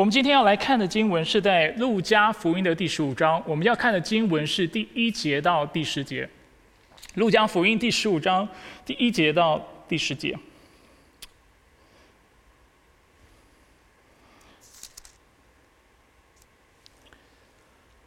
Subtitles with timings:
[0.00, 6.26] 我们今天要来看的经文是在路加福音的第十五章，我们要看的经文是第一节到第十节。
[7.16, 8.48] 路加福音第十五章
[8.86, 10.34] 第一节到第十节。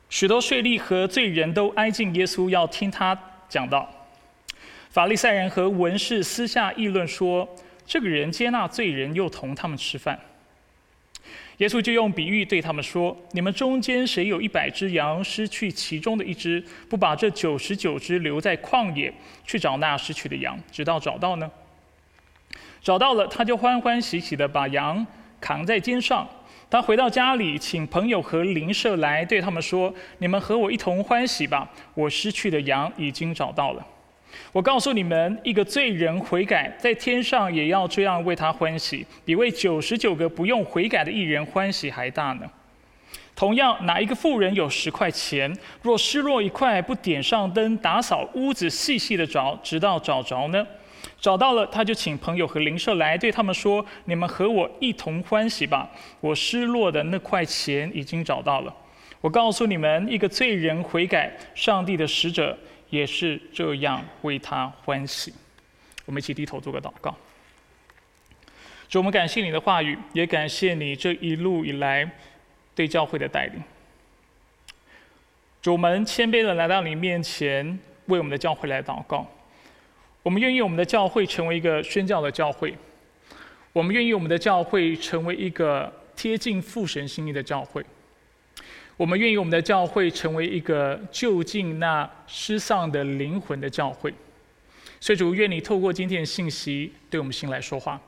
[0.10, 3.16] 许多税吏和罪人都挨近耶稣，要听他
[3.48, 3.88] 讲道。
[4.90, 7.48] 法利赛人和文士私下议论说
[7.86, 10.20] ：“这个人接纳罪人，又同他们吃饭。”
[11.58, 19.14] 耶稣就用比喻对他们说：“你们中间谁有一百只羊，失去其中的一只，不把这九十九只留在旷野，
[19.46, 21.50] 去找那失去的羊，直到找到呢？
[22.82, 25.06] 找到了，他就欢欢喜喜的把羊
[25.40, 26.28] 扛在肩上。
[26.72, 33.88] 他回到家里，请朋友和邻舍来，对他们说：‘你们和我一同欢喜吧，我失去的羊已经找到了。’”
[34.54, 42.46] 我告诉你们，一个罪人悔改，在天上也要这样为他欢喜，比为九十九个不用悔改的艺人欢喜还大呢。
[43.36, 50.64] 同样，哪一个富人有十块钱，若失落一块，不点上灯，打扫屋子，细细的找，直到找着呢？
[51.20, 55.90] 找到了，他就请朋友和邻舍来，对他们说：“你们和我一同欢喜吧，
[56.20, 58.72] 我失落的那块钱已经找到了。”
[59.20, 62.56] 我告诉你们，一个罪人悔改，上帝的使者。
[62.94, 65.34] 也是这样为他欢喜。
[66.06, 67.18] 我们一起低头做个祷告。
[68.88, 72.08] 主，我们感谢你的话语，也感谢你这一路以来
[72.76, 73.64] 对教会的带领。
[75.60, 77.66] 主，我们谦卑的来到你面前，
[78.06, 79.26] 为我们的教会来祷告。
[80.22, 82.76] 我们愿意我们的教会成为一个宣教的教会。
[83.72, 87.84] 我们愿意我们的教会成为一个贴近父神心意的教会。
[88.96, 94.14] 我们愿意我们的教会成为一个就近那失丧的灵魂的教会，
[95.00, 98.00] 所以主愿你透过今天的信息对我们心来说话，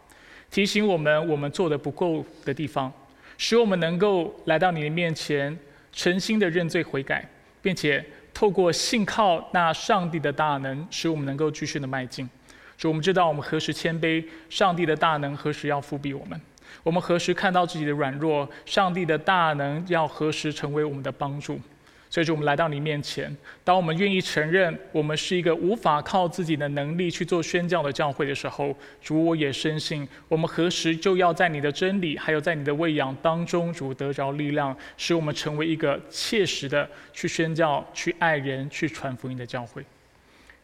[0.51, 2.91] 提醒我们我们做的不够的地方，
[3.37, 5.57] 使我们能够来到你的面前，
[5.91, 7.27] 诚心的认罪悔改，
[7.63, 12.29] 并且透过信靠那上帝的大能，使我们能够继续的迈进。
[12.77, 16.39] 主，我们知道我们何时谦卑，上帝的大能何时要复庇我们。
[16.83, 21.59] 我们何时看到自己的软弱，上帝的大能要何时成为我们的帮助？
[22.07, 23.35] 所以，主，我们来到你面前。
[23.63, 39.83] 当我们愿意承认我们是一个无法靠自己的能力去做宣教的教会的时候，主，我也深信，我们何时就要在你的真理，还有在你的喂养当中，主得着力量，使我们成为一个切实的去宣教、去爱人、去传福音的教会。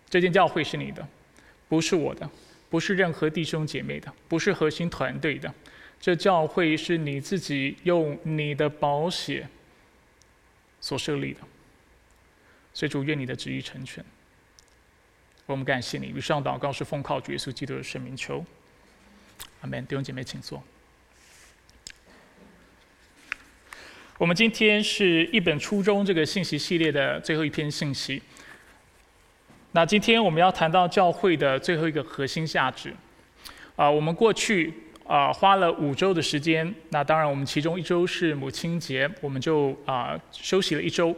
[0.10, 1.06] 这间教会是你的，
[1.68, 2.30] 不是我的，
[2.70, 5.54] 不是任何弟兄姐妹的，不是核心团队的。
[6.02, 9.48] 这教会是你自己用你的保险
[10.80, 11.40] 所设立的，
[12.74, 14.04] 所以主愿你的旨意成全。
[15.46, 16.08] 我们感谢你。
[16.08, 18.44] 以上祷告是奉靠主耶稣基督的圣名求，
[19.62, 19.86] 阿门。
[19.86, 20.64] 弟兄姐妹，请坐。
[24.18, 28.20] 我们今天是一本初中这个信息系列的最后一篇信息。
[29.74, 32.92] 那今天我们要谈到教会的最后一个核心价值。
[33.76, 34.74] 啊，我们过去。
[35.12, 36.74] 啊，花了五周的时间。
[36.88, 41.14] 那当然，我们其中一周是母亲节，我们就啊休息了一周。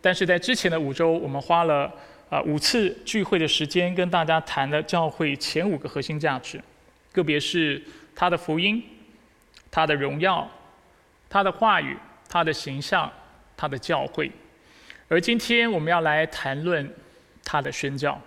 [0.00, 1.88] 但是在之前的五周，我们花了
[2.28, 6.60] 啊五次聚会的时间，跟大家谈了教会前五个核心价值，
[7.12, 7.80] 个别是
[8.16, 8.82] 他的福音、
[9.70, 10.50] 他的荣耀、
[11.30, 11.96] 他的话语、
[12.28, 13.08] 他的形象、
[13.56, 14.28] 他的教会。
[15.06, 16.92] 而今天我们要来谈论
[17.44, 18.20] 他的宣教。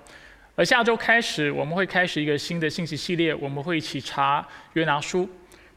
[0.59, 5.25] 而下周开始，我们会开始一个新的信息系列，我们会一起查约拿书。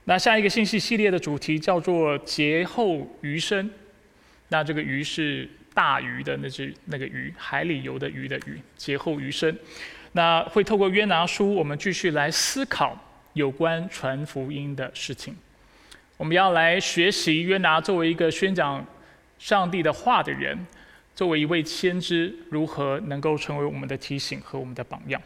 [0.07, 3.71] 那下一个信息系列的主题叫做“劫后余生”。
[4.51, 8.61] 那这个“鱼”是大鱼的那只那个鱼，海里游的鱼的鱼。
[8.77, 9.57] 劫后余生。
[10.15, 13.01] 那会透过约拿书，我们继续来思考
[13.35, 15.37] 有关传福音的事情。
[16.17, 18.85] 我们要来学习约拿作为一个宣讲
[19.39, 20.59] 上帝的话的人。
[21.15, 25.21] 作为一位先知，如何能够成为我们的提醒和我们的榜样？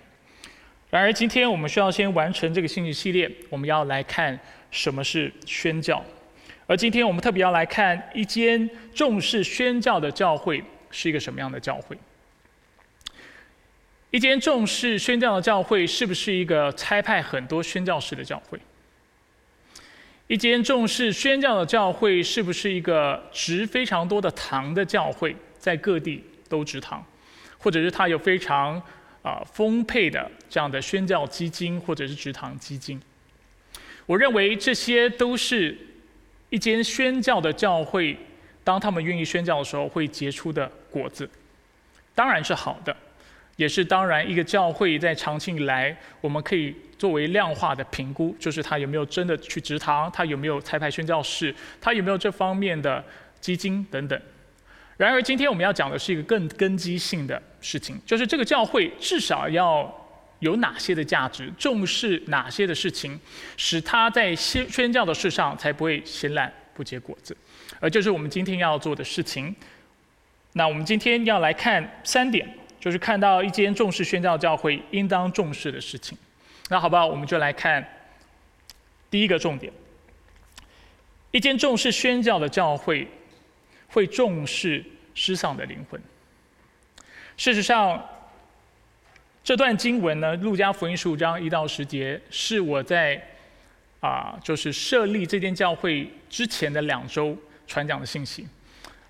[0.90, 3.30] 然而，今天我们需要先完成这个信息系列。
[3.50, 4.38] 我们要来看
[4.70, 6.02] 什么是宣教，
[6.66, 11.96] 而今天我们特别要来看一间重视宣教的教会是一个什么样的教会。
[14.10, 18.58] 一间重视宣教的教会是不是一个差派很多宣教士的教会？
[20.28, 25.36] 一间重视宣教的教会是不是一个值非常多的堂的教会？
[25.66, 27.04] 在各地都植堂，
[27.58, 28.80] 或者是他有非常
[29.20, 33.02] 啊丰沛的这样的宣教基金，或者是植堂基金。
[34.06, 35.76] 我认为这些都是
[36.50, 38.16] 一间宣教的教会，
[38.62, 41.28] 当他们愿意宣教的时候会结出的果子，
[42.14, 42.96] 当然是好的。
[43.56, 53.02] 也是当然一个教会在长期以来，我们可以作为量化的评估，就是他有没有真的去职堂，他有没有彩排宣教室，他有没有这方面的
[53.40, 54.20] 基金等等。
[54.96, 59.94] 然而，今天我们要讲的是一个更根基性的事情，就是这个教会至少要
[60.38, 63.20] 有哪些的价值，重视哪些的事情，
[63.58, 67.36] 使他在宣宣教的事上才不会闲懒不结果子，
[67.78, 69.54] 而就是我们今天要做的事情。
[70.54, 72.48] 那我们今天要来看三点，
[72.80, 76.16] 就是看到一间重视宣教教会应当重视的事情。
[76.70, 77.86] 那好吧，我们就来看
[79.10, 79.70] 第一个重点：
[81.32, 83.06] 一间重视宣教的教会。
[83.88, 84.84] 会重视
[85.14, 86.00] 失丧的灵魂。
[87.36, 88.02] 事实上，
[89.44, 93.22] 这段经文呢，《路加福音》十五章一到十节，是我在
[94.00, 97.36] 啊，就是设立这间教会之前的两周
[97.66, 98.46] 传讲的信息。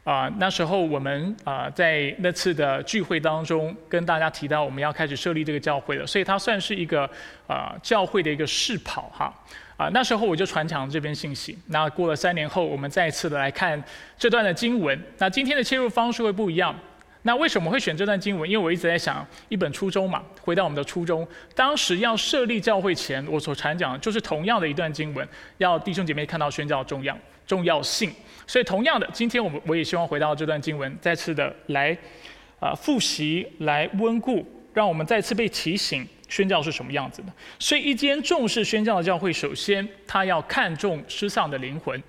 [0.04, 7.10] 啊，那时候我们啊，在那次的聚会当中，跟大家提到我们要开始设立这个教会了，所以它算是一个
[7.48, 9.34] 啊教会的一个试跑哈。
[9.76, 11.56] 啊，那时候我就传讲这篇信息。
[11.66, 13.82] 那过了三年后，我们再次的来看
[14.16, 14.98] 这段的经文。
[15.18, 16.74] 那今天的切入方式会不一样。
[17.22, 18.48] 那为什么会选这段经文？
[18.48, 25.28] 因为我一直在想，一本初中嘛，回到我们的初中，当时要设立教会前，我所传讲的就是同样的一段经文，
[25.58, 28.10] 要弟兄姐妹看到宣教重要重要性。
[28.46, 31.94] 所以同样的，今天我们我也希望回到这段经文，再次的来
[32.60, 36.06] 啊复习，来温故，让我们再次被提醒。
[36.28, 37.32] 宣教是什么样子的？
[37.58, 42.02] 所以，一间重视宣教的教会，首先他要看重失丧的灵魂，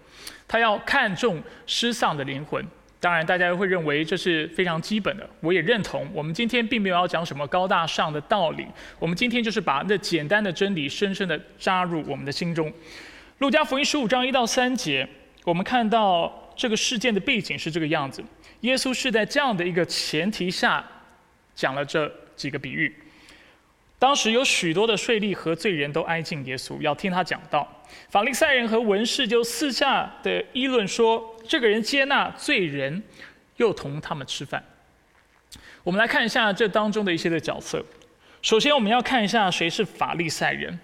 [0.48, 2.66] 他要看重失丧的灵魂。
[3.00, 6.08] 当然，大家会认为这是非常基本的，我也认同。
[6.12, 8.66] 我们今天并没有要讲什么高大上的道理，
[8.98, 12.74] 我们今天就是把那简单的真理深深的扎入我们的心中。
[13.38, 15.08] 路加福音十五章一到三节，
[15.44, 18.24] 我们看到这个事件的背景是这个样子：
[18.62, 20.84] 耶稣是在这样的一个前提下
[21.54, 22.94] 讲了这几个比喻。
[24.00, 27.68] 当时有许多的税吏和罪人都挨近耶稣，要听他讲道。
[28.10, 33.02] 法利赛人和文士就私下的议论说：“这个人接纳罪人，
[33.56, 34.64] 又同他们吃饭。”
[35.84, 37.84] 我们来看一下这当中的一些的角色。
[38.44, 40.78] 首先，我们要看一下谁是法利赛人。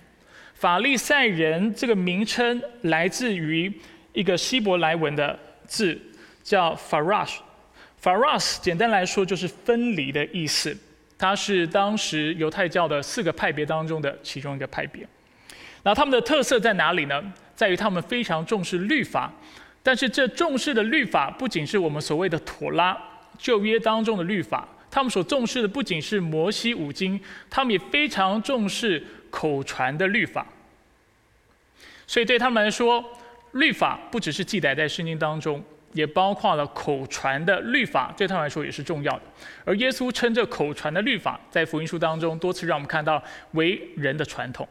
[0.55, 3.71] 法利赛人这个名称来自于
[4.13, 5.37] 一个希伯来文的
[5.67, 5.99] 字，
[6.41, 7.35] 叫 “farash”。
[8.01, 10.75] “farash” 简单来说就是分离的意思。
[11.23, 15.07] 它是当时犹太教的四个派别当中的其中一个派别。
[15.83, 17.23] 那他们的特色在哪里呢？
[17.55, 19.31] 在于他们非常重视律法，
[19.81, 23.01] 但是这重视的律法不仅是我们所谓的妥拉
[23.37, 27.17] 旧约当中的律法，他们所重视的不仅是摩西五经，
[27.49, 30.45] 他们也非常重视口传的律法。
[32.05, 33.01] 所以对他们来说，
[33.53, 35.63] 律法不只是记载在圣经当中。
[35.93, 39.21] 也包括了口传的律法，对他们来说也是重要的。
[39.65, 44.67] 而耶稣称这口传的律法，在福音书当中多次让我们看到为人的传统。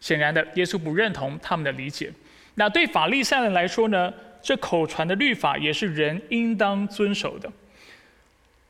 [0.00, 2.12] 显然的，耶稣不认同他们的理解。
[2.56, 4.12] 那对法利赛人来说呢？
[4.44, 7.48] 这口传的律法也是人应当遵守的，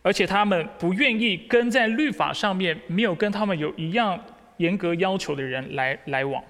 [0.02, 4.22] 而且他们不愿意跟在律法上面没有跟他们有一样
[4.58, 6.44] 严格要求的人来来往。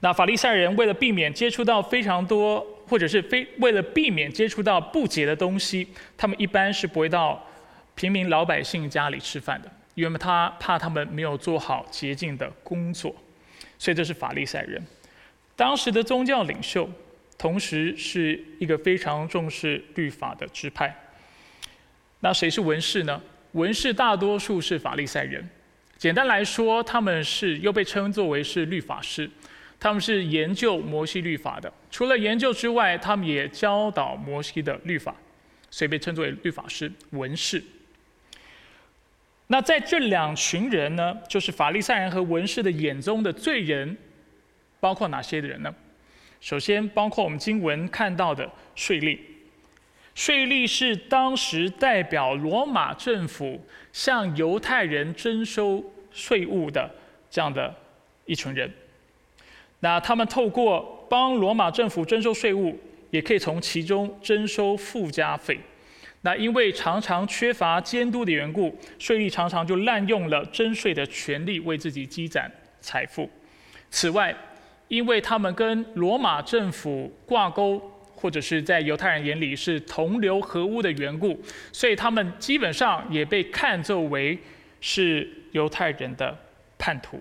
[0.00, 2.66] 那法利赛人为了避免接触到非常多。
[2.86, 7.44] 或者是非为了避免接触到不洁的东西，他们一般是不会到
[7.94, 13.14] 平民老百姓家里吃饭的，因为他怕他们没有做好洁净的工作，
[13.78, 14.84] 所以这是法利赛人。
[15.56, 16.88] 当时的宗教领袖，
[17.38, 20.94] 同时是一个非常重视律法的支派。
[22.20, 23.20] 那谁是文士呢？
[23.52, 25.48] 文士大多数是法利赛人，
[25.96, 29.30] 简单来说，他们是又被称作为是律法师。
[29.84, 35.14] 他们是研究摩西律法的，除了研究之外，他们也教导摩西的律法，
[35.70, 37.62] 所以被称作为律法师、文士。
[39.48, 43.94] 那在这两群人呢，就是法利赛人和文士的眼中的罪人，
[44.80, 45.74] 包括哪些的人呢？
[46.40, 49.18] 首先，包括我们经文看到的税吏。
[50.14, 53.62] 税吏是当时代表罗马政府
[53.92, 56.90] 向犹太人征收税务的
[57.28, 57.76] 这样的
[58.24, 58.72] 一群人。
[59.84, 62.74] 那他们透过帮罗马政府征收税务，
[63.10, 65.60] 也可以从其中征收附加费。
[66.22, 72.50] 那因为常常缺乏监督的缘故，税吏常常就滥用了征税的权利，为自己积攒
[72.80, 73.28] 财富。
[73.90, 74.34] 此外，
[74.88, 77.78] 因为他们跟罗马政府挂钩，
[78.14, 81.38] 或者是在犹太人眼里是同流合污的缘故，
[81.72, 84.38] 所以他们基本上也被看作为
[84.80, 86.34] 是犹太人的
[86.78, 87.20] 叛徒。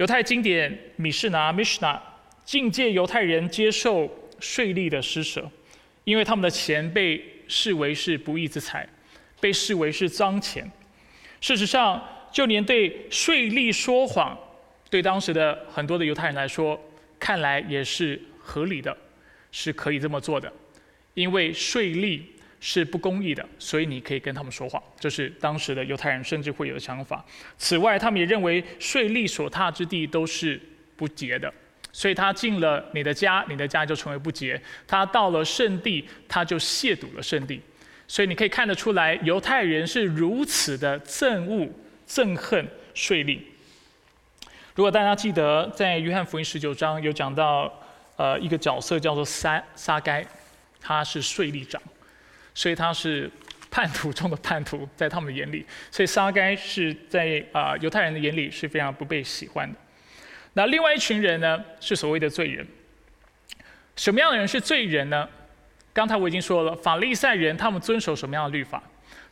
[0.00, 2.00] 犹太经典米士拿 （Mishnah）
[2.42, 5.46] 境界犹太人接受税吏的施舍，
[6.04, 8.88] 因为他们的钱被视为是不义之财，
[9.42, 10.66] 被视为是脏钱。
[11.42, 12.02] 事实上，
[12.32, 14.34] 就连对税吏说谎，
[14.88, 16.80] 对当时的很多的犹太人来说，
[17.18, 18.96] 看来也是合理的，
[19.52, 20.50] 是可以这么做的，
[21.12, 22.22] 因为税吏
[22.60, 24.82] 是不公义的，所以你可以跟他们说话。
[24.98, 27.24] 这是当时的犹太人甚至会有的想法。
[27.58, 30.60] 此外，他们也认为税吏所踏之地都是
[30.96, 31.52] 不洁的。
[31.92, 37.60] 所以他进了你的家，你的家就成为不洁；他到了圣地，他就亵渎了圣地。
[38.06, 41.68] 所以你可以看得出来，犹太人是如此的憎恶、
[42.06, 43.40] 憎恨税吏。
[44.76, 47.72] 如果大家记得，在约翰福音十九章有讲到，
[48.16, 50.24] 呃，一个角色叫做撒撒该，
[50.80, 51.82] 他是税吏长，
[52.54, 53.30] 所以他是
[53.70, 59.78] 叛徒中的叛徒，在他们眼里， 所以撒该是在啊犹太人的眼里是非常不被喜欢的。
[60.54, 62.66] 那另外一群人呢，是所谓的罪人。
[63.96, 65.28] 什么样的人是罪人呢？
[65.92, 68.82] 刚才我已经说了，法利赛人他们遵守什么样的律法？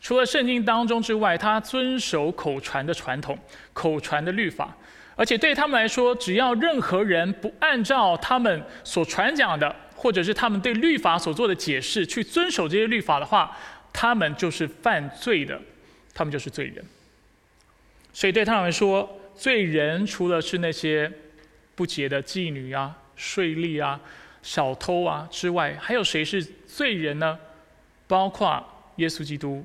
[0.00, 3.36] 除了圣经当中之外，他遵守口传的传统、
[3.72, 4.76] 口传的律法。
[5.16, 13.56] 而且对他们来说，只要任何人不按照他们所传讲的，或者是他们对律法所做的解释去遵守这些律法的话，
[13.92, 15.60] 他们就是犯罪的，
[16.14, 16.84] 他们就是罪人。
[18.12, 21.12] 所以对他们来说，罪人除了是那些
[21.74, 24.00] 不洁的妓女啊、税吏啊、
[24.40, 27.36] 小偷啊之外，还有谁是罪人呢？
[28.06, 28.64] 包括
[28.96, 29.64] 耶稣基督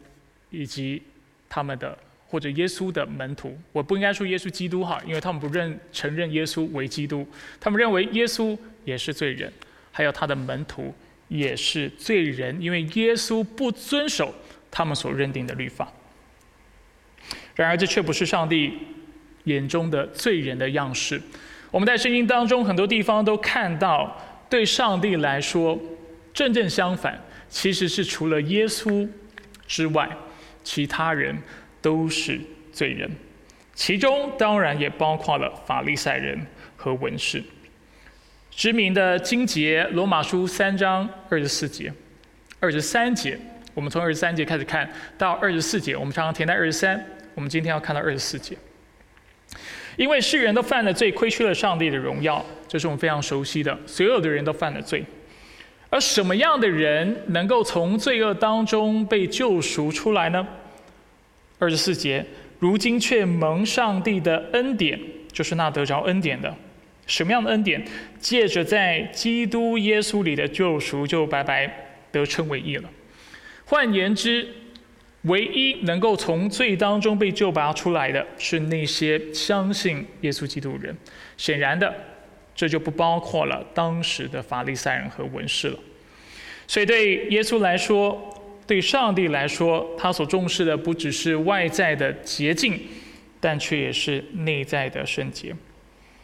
[0.50, 1.02] 以及
[1.48, 1.98] 他们的
[2.28, 3.56] 或者耶稣的门徒。
[3.72, 7.28] 我不应该说耶稣基督哈，因为他们不认承认耶稣为基督，
[7.60, 9.52] 他们认为耶稣也是罪人，
[9.94, 10.94] 还有他的门徒
[11.30, 14.36] 也是罪人，因为耶稣不遵守
[14.70, 15.90] 他们所认定的律法。
[17.56, 18.78] 然而，这却不是上帝。
[19.46, 21.22] 眼中的罪人的样式，
[21.70, 24.18] 我们在圣经当中很多地方都看到，
[24.50, 25.78] 对上帝来说，
[26.34, 29.06] 正正相反，其实是除了耶稣
[29.68, 30.10] 之外，
[30.64, 31.38] 其他人
[31.82, 32.40] 都是
[32.72, 33.12] 罪人，
[33.76, 36.40] 其中当然也包括了法利赛人
[36.78, 37.44] 和文士。
[38.56, 41.92] 知名的经节罗马书三章二十四节、
[42.60, 43.38] 二十三节，
[43.74, 48.56] 我们从二十三节开始看到二十四节，我们常常停在二十三，我们今天要看到二十四节。
[49.98, 53.78] 因为世人都犯了罪，亏缺了上帝的荣耀，这是我们非常熟悉的。
[53.86, 55.04] 所有的人都犯了罪，
[55.90, 60.48] 而什么样的人能够从罪恶当中被救赎出来呢？
[61.60, 62.26] 二十四节，
[62.60, 65.00] 如今却蒙上帝的恩典，
[65.32, 66.56] 就是那得着恩典的。
[67.06, 67.84] 什么样的恩典？
[68.20, 71.70] 借着在基督耶稣里的救赎，就白白
[72.12, 72.90] 得称为义了。
[73.66, 74.48] 换言之，
[75.24, 80.96] 唯一能够从罪当中被救拔出来的是那些相信耶稣基督的人。
[81.38, 81.94] 显然的，
[82.56, 85.80] 这就不包括了当时的法利赛人和文士了。
[86.68, 92.80] 所以，对耶稣来说，对上帝来说，他所重视的不只是外在的洁净，
[93.42, 95.54] 但却也是内在的圣洁。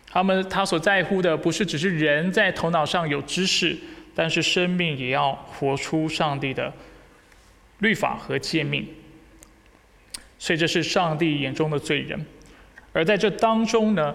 [0.09, 3.77] 他们他所在乎的不是只是人在头脑上有知识，
[4.15, 6.73] 但是生命也要活出上帝的。
[7.79, 8.85] 律法和诫命，
[10.37, 12.25] 所以这是上帝眼中的罪人。
[12.91, 14.13] 而在这当中呢，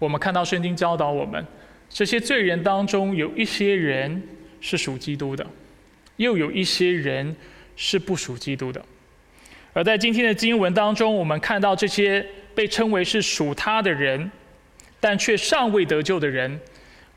[0.00, 1.46] 我们看到圣经教导我们，
[1.88, 4.20] 这些罪人当中有一些人
[4.60, 5.46] 是属基督的，
[6.16, 7.36] 又有一些人
[7.76, 8.84] 是不属基督的。
[9.72, 14.28] 而在今天的经文当中，我们看到这些被称为是属他的人，
[15.08, 16.60] 但却尚未得救的人，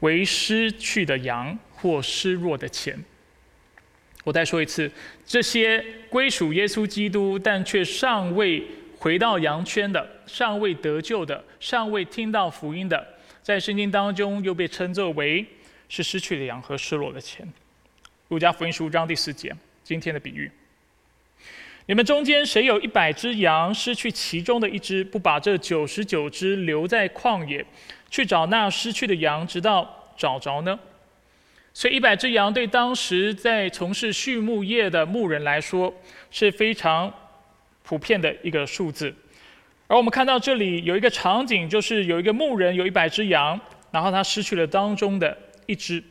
[0.02, 2.96] 为失去的羊或失落的钱。
[4.24, 4.92] 我再说一次，
[5.26, 8.64] 这些归属耶稣基督但却尚未
[9.00, 13.04] 回到羊圈的、尚未得救的、尚未听到福音的，
[13.42, 15.44] 在圣经当中又被称作为
[15.88, 17.52] 是失去的羊和失落的钱。
[18.28, 19.52] 路加福音十五章第四节，
[19.84, 20.52] 今天的比喻：
[21.90, 27.66] 你们中间谁有一百只羊，失去其中的一只，不把这九十九只留在旷野，
[28.12, 30.80] 去找那失去的羊，直到找着呢？
[31.74, 35.92] 所以一百只羊对当时在从事畜牧业的牧人来说
[36.30, 37.12] 是非常
[37.82, 39.12] 普遍的一个数字。
[39.88, 46.04] 而我们看到这里有一个场景，就是有一个牧人有一百只羊，然后他失去了当中的一只。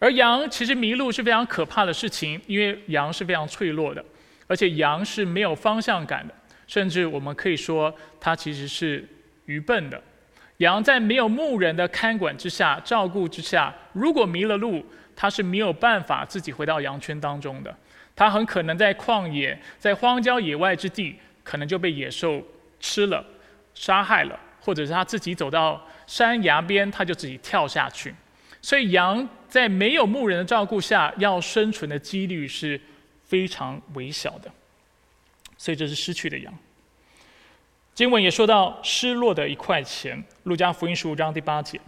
[0.00, 4.04] 而羊其实迷路是非常可怕的事情，因为羊是非常脆弱的，
[4.46, 6.34] 而且羊是没有方向感的，
[6.66, 9.06] 甚至我们可以说它其实是
[9.46, 10.00] 愚笨的。
[10.58, 14.84] 羊在没有牧人的看管之下、照顾之下，如果迷了路，
[15.16, 17.76] 它是没有办法自己回到羊圈当中的。
[18.14, 22.40] 它很可能在旷野、在荒郊野外之地，可能就被野兽
[22.78, 23.24] 吃了、
[23.74, 28.14] 杀害了，或者是它自己走到山崖边，它就自己跳下去。
[28.62, 32.80] 所以，羊在没有牧人的照顾下，要生存的几率是
[33.26, 34.50] 非常微小的。
[35.56, 36.52] 所以这是失去的羊。
[37.94, 41.80] 经文也说到失落的一块钱，路加福音十五章第八节。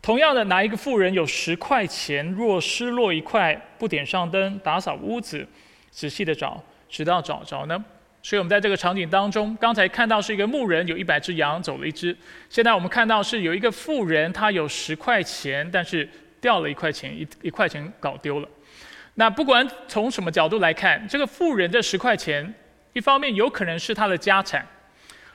[0.00, 5.46] 同样的，哪一个富人有十块钱，若失落一块，不点上灯，打扫屋子，
[5.90, 7.84] 仔细的找，直到找着呢？
[8.24, 12.12] 所以，我们在这个场景当中，刚才看到是一个牧人有一百只羊，走了一只；
[12.48, 16.08] 现在我们看到是有一个富人，他有十块钱，但是
[16.40, 18.48] 掉了一块钱，一一块钱搞丢了。
[19.14, 22.54] 那不管从什么角度来看，这个富人这十块钱，
[22.92, 24.66] 一方面有可能是他的家产。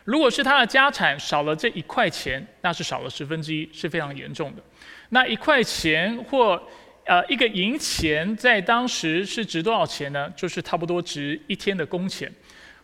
[0.04, 4.64] 如果是他的家产少了这一块钱，那是少了十分之一，是非常严重的。
[5.10, 6.62] 那一块钱或
[7.06, 10.32] 呃一个银钱，在当时是值多少钱呢？
[10.36, 12.32] 就是差不多值一天的工钱，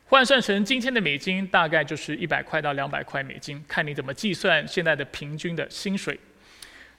[0.06, 6.20] 换算成今天的美金，大概就是一百块到两百块美金，看你怎么计算现在的平均的薪水。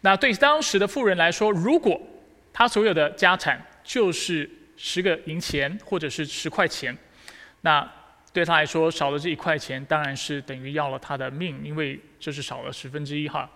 [0.01, 2.01] 那对当时的富人来说，如果
[2.53, 6.97] 他所有的家产，就是十个银钱，或者是十块钱，
[7.61, 7.89] 那
[8.33, 13.49] 对他来说少了这一块钱，当然是等于要了他的命，因为这是少了十分之一哈。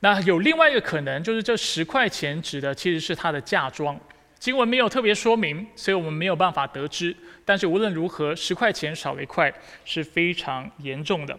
[0.00, 3.98] 那有另外一个可能，就是这十块钱指的其实是他的嫁妆，
[4.38, 7.14] 经文没有特别说明，所以我们没有办法得知。
[7.44, 9.52] 但是无论如何，十块钱少了一块
[9.84, 11.38] 是非常严重的。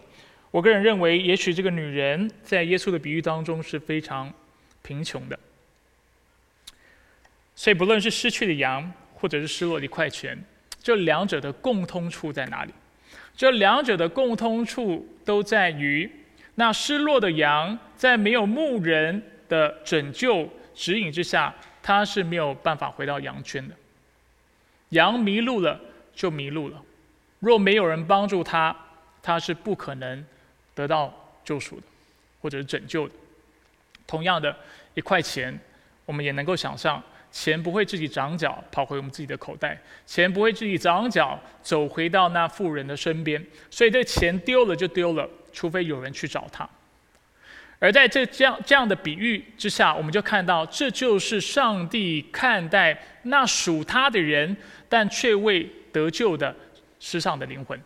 [0.50, 4.32] 我个人认为，也许这个女人在耶稣的比喻当中是非常
[4.82, 5.38] 贫穷的。
[7.62, 10.36] 所以，不论是失去的羊，或者是失落的一块钱，
[10.82, 12.74] 这两者的共通处在哪里？
[13.36, 16.10] 这两者的共通处都在于，
[16.56, 23.72] 那失落的羊在没有牧人的拯救指引之下，它是没有办法回到羊圈的。
[24.88, 25.80] 羊迷路了
[26.16, 26.82] 就迷路了，
[27.38, 28.76] 若没有人帮助它，
[29.22, 30.26] 它是不可能
[30.74, 31.14] 得到
[31.44, 31.82] 救赎的，
[32.40, 33.14] 或者是拯救的。
[34.04, 34.56] 同样的
[34.94, 35.56] 一块钱，
[36.04, 37.00] 我们也能够想象。
[37.32, 46.68] 钱不会自己长脚跑回我们自己的口袋，钱不会自己长脚走回到那富人的身边，所以这钱丢了就丢了，除非有人去找他。
[47.78, 54.54] 而在这这样这样的比喻之下，我们就看到这就是上帝看待那属他的人，
[54.88, 56.54] 但却未得救的
[57.00, 57.80] 失丧的灵魂。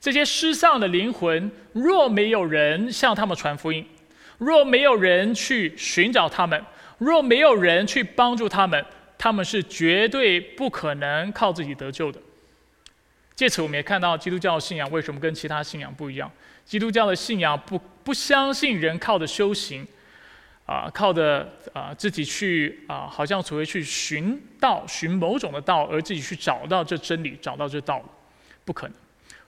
[0.00, 3.86] 这些失丧的灵魂，若没有人向他们传福音，
[4.38, 6.64] 若没有人去寻找他们。
[6.98, 8.84] 若没有人去帮助他们，
[9.16, 12.20] 他们是绝对不可能靠自己得救的。
[13.34, 16.30] 借此，我们也看到基督教的信仰为什么跟其他信仰不一样。
[16.64, 19.86] 基督教的信仰不不相信人靠的修行，
[20.66, 28.04] 啊，靠的啊自己去啊，好像所谓去寻道、寻某种的道，而自己去找到这真理、找到这道，
[28.64, 28.96] 不可能。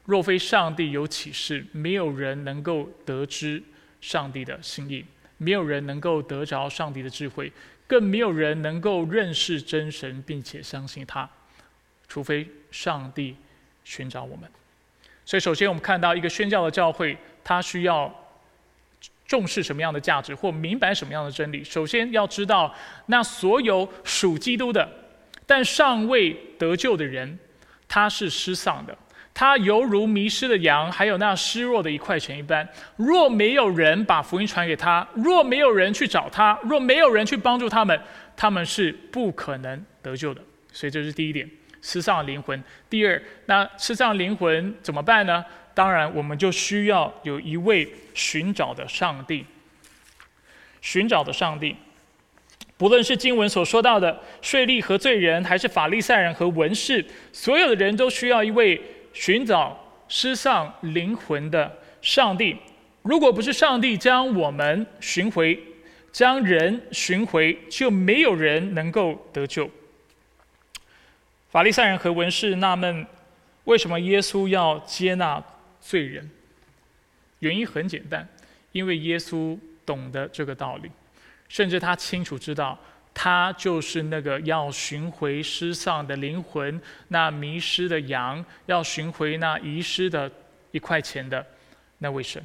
[0.05, 3.63] 若非上帝有启示，没有人能够得知
[4.01, 5.05] 上帝的心意。
[5.43, 7.51] 没有人能够得着上帝的智慧，
[7.87, 11.27] 更没有人能够认识真神，并且相信他，
[12.07, 13.35] 除非上帝
[13.83, 14.47] 寻找我们。
[15.25, 18.15] 所以，首先我们看到一个宣教的教会，它需要
[19.27, 21.65] 重视什么样的价值，或明白什么样的真理。
[21.65, 22.75] 首先要知道，
[23.07, 24.87] 那所有属基督的，
[25.47, 27.39] 但尚未得救的人，
[27.89, 28.95] 他是失丧的。
[29.33, 32.69] 他犹如迷失的羊，还有那失落的一块钱一般。
[32.97, 37.99] 若没有人把福音传给他，若没有人去找他，若没有人去帮助他们，
[38.37, 40.43] 他们是不可能得救的。
[40.73, 41.49] 所以这是第一点，
[41.81, 42.63] 失丧灵魂。
[42.91, 45.43] 第二，那失丧灵魂怎么办呢？
[45.73, 49.47] 当然，我们就需要有一位寻找的上帝。
[50.83, 51.75] 寻找的上帝，
[52.77, 58.79] 不论是经文所说到的税吏和罪人，还是法利赛人和文士，所有的人都需要一位。
[59.13, 62.57] 寻找失丧灵魂的上帝，
[63.03, 65.59] 如果不是上帝将我们寻回，
[66.13, 69.71] 将人寻回，就没有人能够得救。
[71.51, 73.07] 法利赛人和文士纳闷，
[73.65, 75.43] 为什么耶稣要接纳
[75.81, 76.31] 罪人？
[77.41, 78.29] 原因很简单，
[78.73, 80.91] 因为耶稣懂得这个道理，
[81.49, 82.79] 甚至他清楚知道。
[83.13, 90.31] 他就是那个要寻回失丧的灵魂，那迷失的羊，要寻回那遗失的
[90.71, 91.45] 一块钱的
[91.99, 92.43] 那位神。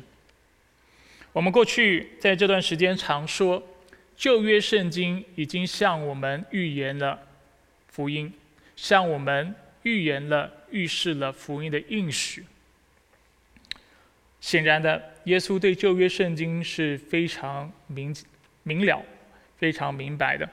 [1.31, 3.61] 我们过去在这段时间常说，
[4.15, 7.19] 旧约圣经已经向我们预言了
[7.87, 8.33] 福音，
[8.75, 12.45] 向我们预言了、预示了福音的应许。
[14.39, 18.15] 显然的，耶稣对旧约圣经是非常明
[18.63, 19.03] 明了。
[19.57, 20.49] 非常明白的，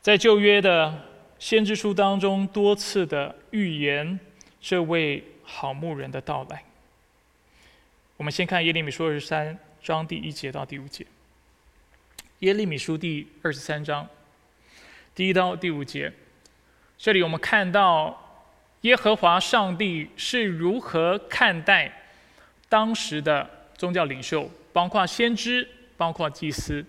[0.00, 1.06] 在旧约的
[1.38, 4.18] 先知书当中，多次的预言
[4.60, 6.62] 这位好牧人的到来。
[8.16, 11.06] 我们先看耶利米书二十三章第一节到第五节。
[12.40, 14.06] 耶利米书第二十三章
[15.14, 16.12] 第一到第五节，
[16.98, 18.46] 这里我们看到
[18.82, 21.90] 耶和华上帝是如何看待
[22.68, 26.84] 当时的宗教领袖，包括先知、包括祭司，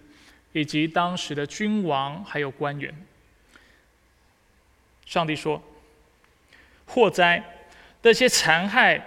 [0.53, 2.93] 以及当时的君王还有官员。
[5.05, 5.61] 上帝说
[6.87, 7.43] ：“祸灾，
[8.01, 9.01] 那些残害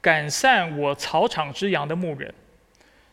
[0.00, 2.32] 赶散我草场之羊的牧人，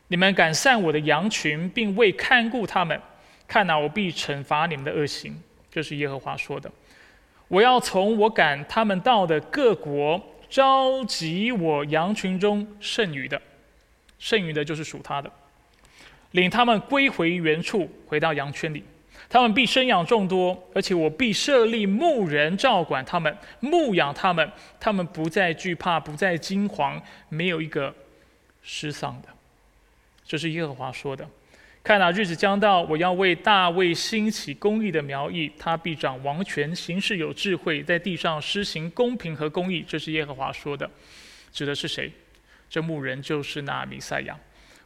[0.07, 2.99] 你们赶散我的羊群，并未看顾他们，
[3.47, 6.71] 看哪，我必惩罚你们的恶行。”这是耶和华说的。
[7.47, 13.39] 我要从我赶他们到的各国召集我羊群中剩余的，
[14.19, 15.31] 剩余的就是属他的，
[16.31, 18.83] 领他们归回原处，回到羊圈里。
[19.27, 27.93] 他们必生养众多，而且我必设立牧人照管他们，牧养他们，他们不再惧怕，不再惊惶，没有一个
[28.63, 29.27] 失丧的。
[30.25, 31.27] 这是耶和华说的。
[31.83, 39.83] 看那日子将到，我要为大卫兴起公义的苗裔，他必掌王权，行事有智慧，在地上施行公平和公义。
[39.87, 40.89] 这是耶和华说的，
[41.51, 42.11] 指的是谁？
[42.69, 44.37] 这牧人就是那弥赛亚。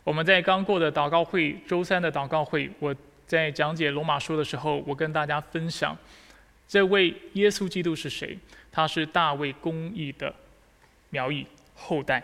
[0.04, 5.98] 我们在刚过的祷告会，周三的祷告会，我在讲解罗马书的时候，我跟大家分享，
[6.68, 8.38] 这位耶稣基督是谁？
[8.72, 10.34] 他是大卫公义的
[11.10, 12.24] 苗裔后代。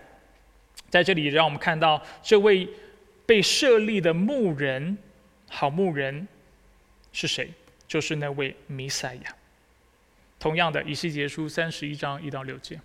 [0.89, 2.67] 在这里，让我们看到这位。
[3.29, 4.97] 被设立的牧人，
[5.47, 6.27] 好牧人
[7.13, 7.47] 是谁？
[7.87, 9.35] 就是那位弥赛亚。
[10.39, 12.81] 同样的，以西结书三十一章一到六节。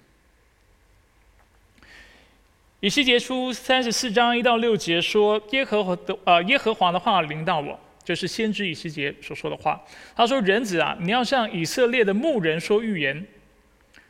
[2.84, 9.82] 以西结书三十四章一到六节说：“耶和华的呃，耶和华的话临到我，这是先知以西结所说的话。
[10.14, 13.26] 他说：‘人子啊，你要向以色列的牧人说预言。’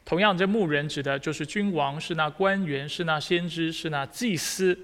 [0.04, 4.76] 同样，这牧人指的就是君王，是那官员，是那先知，是那祭司。”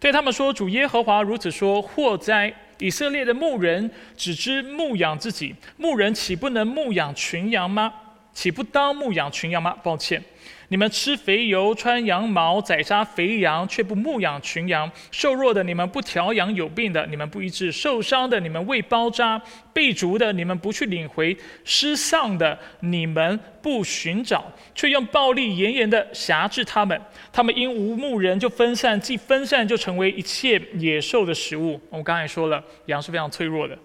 [0.00, 2.50] 对他们说：“主耶和华如此说：祸哉！
[2.78, 7.92] 以色列的牧人只知牧养自己，牧人岂不能牧养群羊吗？
[8.32, 9.76] 岂不当牧养群羊吗？
[9.82, 10.24] 抱歉。”
[10.68, 19.40] 你们吃肥油，穿羊毛，宰杀肥羊，却不牧养群羊；瘦弱的你们不调养有病的，你们不医治受伤的，你们未包扎
[19.72, 27.00] 被逐的，你们不去领回失丧的，你们不寻找，却用暴力严严的辖制他们。
[27.32, 31.80] 他们因无牧人就分散，既分散就成为一切野兽的食物。
[31.90, 33.78] 我刚才说了，羊是非常脆弱的。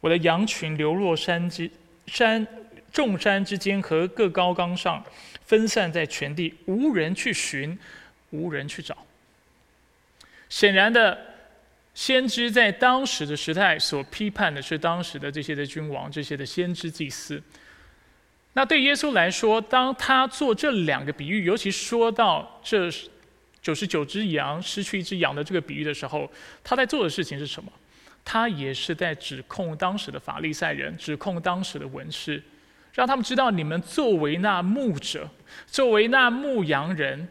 [0.00, 1.70] 我的羊群流落山之
[2.06, 2.46] 山
[2.92, 5.02] 众山之间和各高岗上。
[5.46, 7.78] 分散在全地，无人去寻，
[8.30, 8.96] 无人去找。
[10.48, 11.18] 显然的，
[11.94, 17.42] 先知在当时的时代所批判的是当时的这些的君王，这些的先知祭司。
[18.54, 22.88] 那对耶稣来说，当他做这两个比喻，尤其说到这
[23.60, 26.30] 九十九只羊失去一只羊的这个比喻的时候，
[26.62, 27.72] 他在做的事情是什么？
[28.24, 32.42] 他也是在指控当时的法利赛人，指控当时的文士。
[32.94, 35.28] 让他们知道，你们作为那牧者，
[35.66, 37.28] 作为那牧羊人，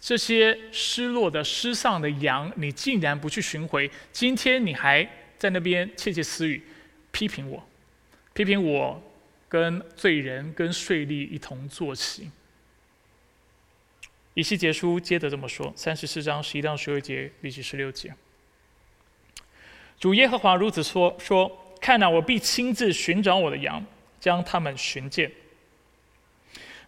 [0.00, 3.90] 这些失落的、失丧的羊，你竟然不去寻回。
[4.12, 6.62] 今天你还在那边窃窃私语，
[7.10, 7.66] 批评我，
[8.32, 9.02] 批评我
[9.48, 12.30] 跟罪人、跟税吏一同坐席。
[14.34, 18.14] 以西结书接着这么说：三十四章十一到十二节，以及十六节。
[19.98, 23.84] 主耶和华如此说：说看呐，我必亲自寻找我的羊。
[24.20, 25.32] 将他们寻见。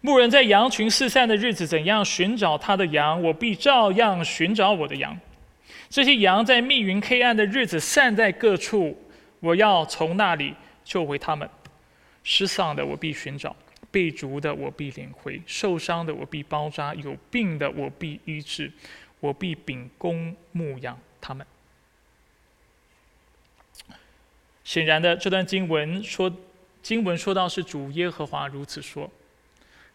[0.05, 5.17] 牧人在羊群四散的日子，怎样寻找他的羊，我必照样寻找我的羊。
[5.89, 9.01] 这些羊在密云黑暗的日子散在各处，
[9.39, 11.49] 我要从那里救回他们。
[12.25, 13.55] 失丧的我必寻找，
[13.93, 18.73] 被逐的我必领回，受伤的我必包扎，有病的我必医治，
[19.21, 21.47] 我必秉公牧养他们。
[24.65, 26.29] 显然的，这段经文说。
[26.83, 29.11] 经文说到是主耶和华如此说。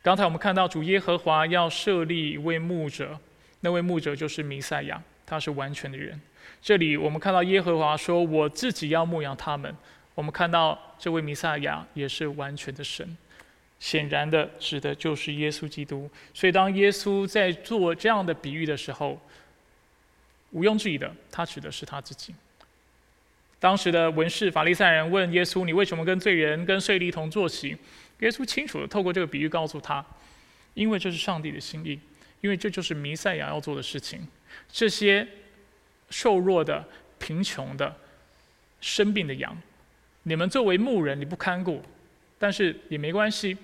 [0.02, 3.20] 刚才我们看到主耶和华要设立一位牧者，
[3.60, 6.20] 那位牧者就是弥赛亚，他是完全的人。
[6.62, 9.76] 这里我们看到耶和华说：“我自己要牧养他们。”
[10.16, 13.18] 我们看到这位弥赛亚也是完全的神，
[13.80, 16.10] 显然的指的就是耶稣基督。
[16.34, 19.22] 所以当耶稣在做这样的比喻的时候，
[20.52, 22.34] 毋庸置疑的，他指的是他自己。
[23.60, 27.76] 当时的文士法利赛人问耶稣：“你为什么跟罪人、跟税吏同坐席？”
[28.20, 30.06] 耶稣清楚的透过这个比喻告诉他
[30.76, 32.00] ：“因为这是上帝的心意，
[32.42, 34.28] 因为这就是弥赛亚要做的事情。
[34.72, 35.28] 这些
[36.10, 37.96] 瘦弱的、贫穷的、
[38.80, 39.56] 生病的羊，
[40.24, 41.84] 你们作为牧人，你不看顾，
[42.38, 43.58] 但是也没关系，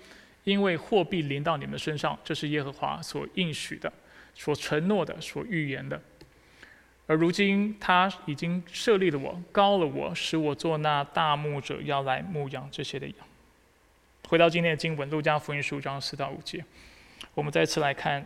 [0.43, 3.91] 因为货币临到你们身上，这是耶和华所应许的、
[4.33, 6.01] 所承诺的、所预言的。”
[7.13, 13.15] 而如今他已经设立了我，高了我，使我做那大牧者，要来牧养这些的羊。
[14.27, 16.65] 回到今天的经文，路加福音十五章四到五节，
[17.35, 18.25] 我们再次来看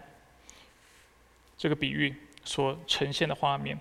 [1.58, 3.78] 这个比喻所呈现的画面。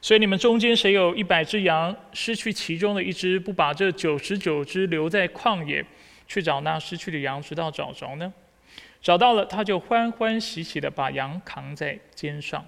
[0.00, 5.86] 所以你们中间谁有一百只羊，失去其中的一只，不把这九十九只留在旷野，
[6.26, 8.32] 去找那失去的羊，直到找着呢？
[9.00, 12.66] 找到了，他就欢欢喜喜的把羊扛在肩上。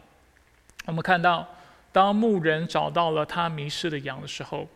[0.87, 1.49] 我们看到，
[1.93, 4.69] 当牧人找到了他迷失的羊的时候，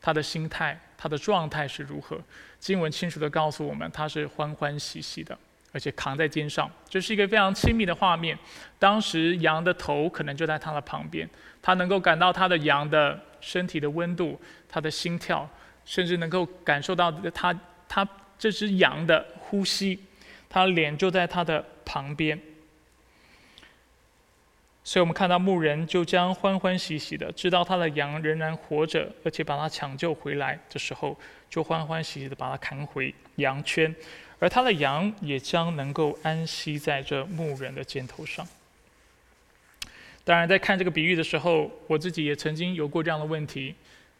[0.00, 2.18] 他的心态、他的状态是如何？
[2.58, 5.36] 经文清楚的告诉我们，他是欢欢喜喜的。
[5.72, 8.38] 而且扛在肩上，这是一个非常亲密的画面。
[8.78, 11.28] 当时羊的头可能就在他的旁边，
[11.60, 15.50] 他能够感到他的羊的身体的温度，他的心跳，
[15.84, 17.52] 甚至能够感受到他
[17.88, 19.98] 他这只羊的呼吸，
[20.48, 22.40] 他脸就在他的旁边。
[24.86, 31.18] 所以我们看到牧人就将欢欢喜喜的知道他的羊仍然活着，而且把他抢救回来的时候，
[31.48, 33.92] 就欢欢喜喜的把他扛回羊圈。
[34.38, 38.46] 而他的羊也将能够安息在这牧人的肩头上。
[40.22, 43.74] 当然，在看这个比喻的时候，我自己也曾经有过这样的问题，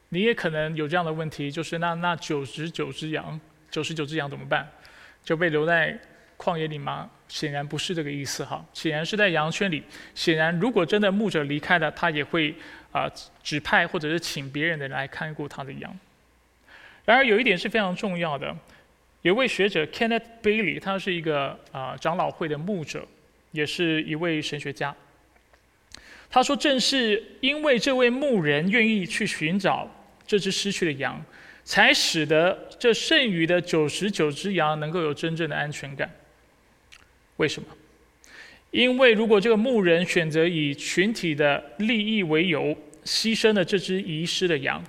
[0.09, 3.39] 你也可能有这样的问题，就是那那九十九只羊，
[3.71, 4.67] 九十九只羊怎么办？
[5.23, 5.99] 就被留在
[6.39, 7.11] 旷野里吗？
[7.29, 9.83] 显然不是这个意思哈，显然是在羊圈里。
[10.15, 12.55] 显然，如果真的牧者离开了，他也会
[12.93, 13.11] 啊
[13.43, 15.99] 指派或者是请别人的来看顾他的羊。
[17.05, 18.55] 然而，有一点是非常重要的。
[19.23, 23.07] 有位学者 Kenneth Bailey，他是一个啊长老会的牧者，
[23.53, 24.95] 也是一位神学家。
[26.31, 29.89] 他说：“正是因为这位牧人愿意去寻找
[30.27, 31.25] 这只失去的羊，
[31.63, 36.11] 才使得这剩余的九十九只羊能够有真正的安全感。
[37.37, 37.69] 为什么？
[38.71, 44.83] 因为如果这个牧人选择以群体的利益为由，牺牲了这只遗失的羊，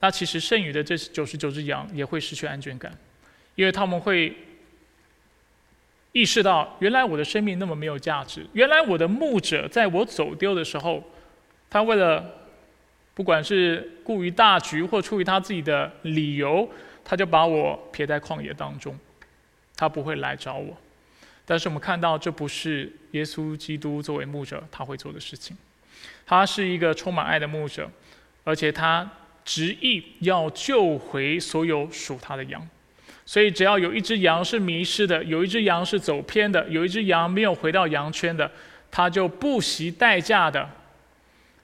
[0.00, 2.90] 那其实剩余的这九十九只羊也会失去安全感。”
[3.56, 4.34] 因为他们会
[6.12, 8.46] 意识到，原来我的生命那么没有价值。
[8.52, 11.02] 原来我的牧者在我走丢的时候，
[11.68, 12.24] 他为了
[13.14, 16.70] 不管是顾于大局或出于他自己的理由，
[17.04, 18.96] 他就把我撇在旷野当中，
[19.76, 20.76] 他不会来找我。
[21.50, 25.56] 但是我们看到，这不是耶稣基督作为牧者他会做的事情。
[26.26, 27.90] 他是一个充满爱的牧者，
[28.44, 29.10] 而且他
[29.46, 32.68] 执意要救回所有属他的羊。
[33.24, 38.50] 所以，只要有一只羊是迷失的，有一只羊是走偏的，有一只羊没有回到羊圈的，
[38.90, 40.68] 他就不惜代价的，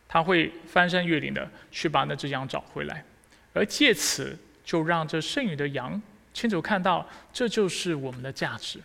[0.09, 3.05] 他会翻山越岭的去把那只羊找回来，
[3.53, 6.01] 而借此就让这剩余的羊
[6.33, 8.79] 清楚看到，这就是我们的价值，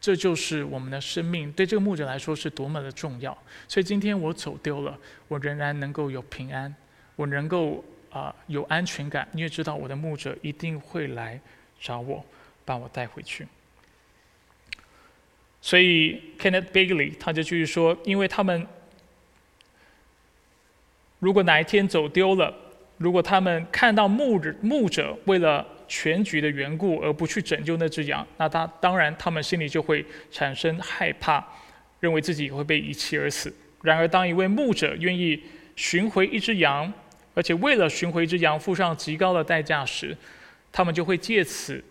[0.00, 3.36] 这就是我们的生命，对这个牧者来说是多么的重要。
[3.68, 6.74] 所以，今天我走丢了，我仍然能够有平安，
[7.16, 11.40] 我能够啊有安全感，因为知道我的牧者一定会来。
[11.82, 12.22] 找我，
[12.66, 13.46] 把我带回去。
[15.62, 18.66] 所以 Kenneth Bagley 他就继续说，因为他们
[21.18, 22.54] 如果哪一天走丢了，
[22.98, 31.44] 如果他们看到牧者牧者为了全局的缘故而不去拯救那只羊，那他当然他们心里就会产生害怕，
[31.98, 33.52] 认为自己会被遗弃而死。
[33.82, 35.42] 然而，当一位牧者愿意
[35.74, 36.92] 寻回一只羊，
[37.34, 40.16] 而且为了寻回一只羊付上极高的代价时，
[40.70, 41.82] 他们就会借此，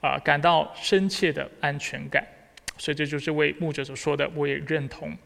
[0.00, 2.26] 啊，感到深切的安全感，
[2.76, 5.16] 所以这就是为牧者所说的，我也认同。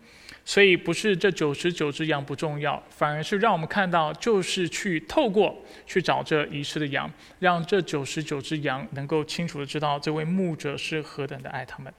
[0.44, 11.92] 所以不是这九十九只羊不重要，反而是让我们看到，就是去透过去找这遗失的羊，让这九十九只羊能够清楚的知道这位牧者是何等的爱他们。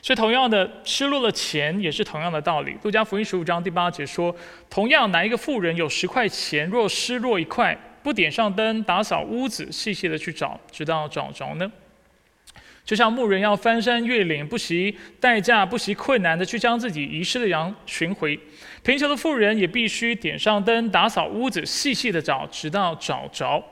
[0.00, 2.76] 所以同样的，失落的钱也是同样的道理。
[2.82, 4.34] 路加福音十五章第八节说，
[4.68, 7.76] 同样哪一个富人有十块钱，若失落一块？
[8.02, 11.70] 不点上灯，打扫屋子，细细的去找，直到找着呢。
[12.84, 18.38] 就像牧人要翻山越岭，不惜代价，不惜困难的去将自己遗失的羊寻回。
[18.82, 23.62] 贫穷的妇人也必须点上灯，打扫屋子，细细的找，直到找着。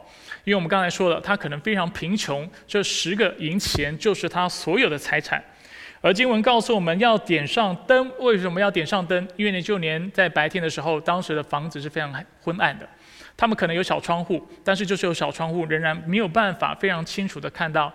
[0.44, 5.42] 因为我们刚才说了，他可能非常贫穷，这十个银钱就是他所有的财产。
[6.00, 9.28] 而经文告诉我们要点上灯，为什么要点上灯？
[9.36, 12.88] 因为你就连在白天的时候，当时的房子是非常昏暗的。
[13.36, 17.92] 他们可能有小窗户，但是就是有小窗户，仍然没有办法非常清楚的看到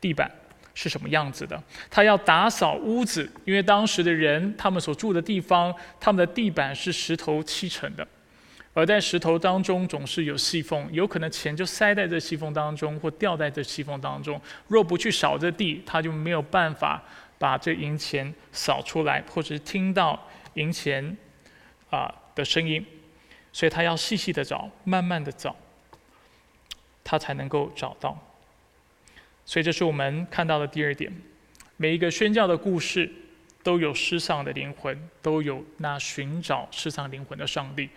[0.00, 0.28] 地板
[0.74, 1.62] 是什么样子的。
[1.88, 8.06] 他要打扫屋子，因为当时的人他们所住的地方，他们的地板是石头砌成的，
[8.72, 14.40] 而在石头当中总是有细缝，有可能钱就塞在这细缝当中，或掉在这细缝当中。
[14.68, 17.02] 若不去扫这地，他就没有办法
[17.38, 20.20] 把这银钱扫出来，或者是听到
[20.54, 21.16] 银钱
[21.90, 22.84] 啊的声音。
[23.52, 25.54] 所以他要细细的找，慢慢的找，
[27.04, 28.18] 他才能够找到。
[29.46, 31.12] 所以这是我们看到的第二点。
[31.76, 33.10] 每一个宣教的故事
[33.62, 37.88] 都有失丧的灵魂，都有那寻找失丧灵魂的上帝。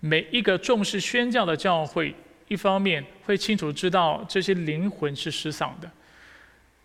[0.00, 2.14] 每一个重视宣教的教会，
[2.48, 5.90] 一方面会清楚知道这些灵魂是失丧的，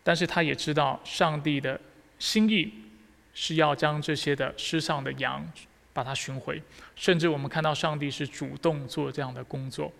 [0.03, 1.79] 但是他也知道上帝的
[2.17, 2.73] 心意
[3.33, 5.45] 是要将这些的失丧的羊
[5.93, 6.61] 把它寻回。
[6.95, 9.91] 甚至我们看到上帝是主动做这样的工作。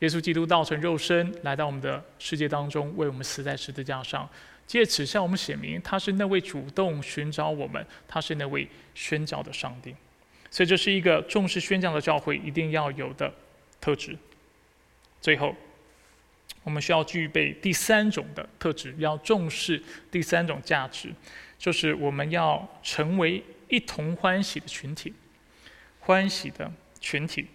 [0.00, 4.28] 耶稣基督道成肉身来到我们的世界当中，为我们死在十字架上。
[4.66, 9.94] 借此向我们显明，他是那位主动寻找我们，他是那位宣教的上帝。
[10.50, 13.32] 所以，这是一个重视宣教的教会一定要有的
[13.80, 14.14] 特质。
[15.22, 15.56] 最后，
[16.62, 21.14] 我们需要具备第三种的特质，要重视第三种价值，
[21.58, 25.14] 就是我们要成为一同欢喜的群体，
[26.00, 27.46] 欢喜的群体。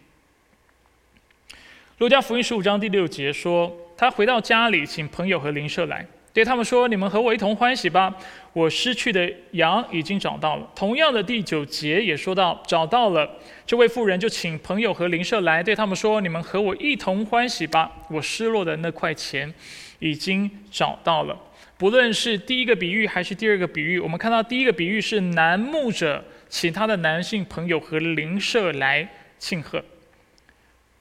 [2.04, 6.06] 路加福音十五章第六节说，他回到家里，请朋友和邻舍来。
[6.34, 8.14] 对他们说：“你们和我一同欢喜吧！
[8.52, 17.90] 我失去的羊已经找到了。”同样的，第九节也说到：“找到了。”这位妇人就请朋友和邻舍来，对他们说：“你们和我一同欢喜吧！
[18.10, 19.54] 我失落的那块钱
[20.00, 21.40] 已经找到了。”
[21.80, 29.08] 不论是第一个比喻还是第二个比喻，我们看到第一个比喻是男牧者请他的男性朋友和邻舍来
[29.40, 29.82] 庆贺。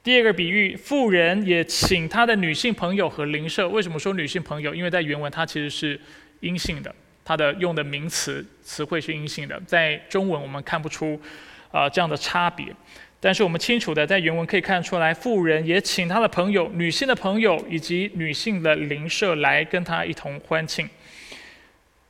[0.03, 3.69] 第二个比喻，富人也请他的女性朋友和邻舍。
[3.69, 4.75] 为什么说女性朋友？
[4.75, 5.99] 因为在原文它其实是
[6.41, 6.93] 阴性的，
[7.25, 9.61] 它的用的名词词汇是阴性的。
[9.65, 11.21] 在中文我们看不出
[11.71, 12.75] 啊这样的差别，
[13.21, 20.89] 但是我们清楚的在原文可以看出来，富人也请他的朋友、女性的朋友以及女性的邻舍来跟他一同欢庆。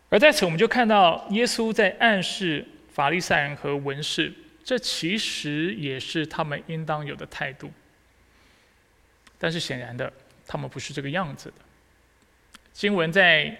[0.08, 4.32] 而在此，我们就看到耶稣在暗示法利赛人和文士，
[4.64, 7.70] 这其实也是他们应当有的态度。
[9.42, 10.10] 但是显然的，
[10.46, 11.54] 他们不是这个样子的。
[12.72, 13.52] 经文在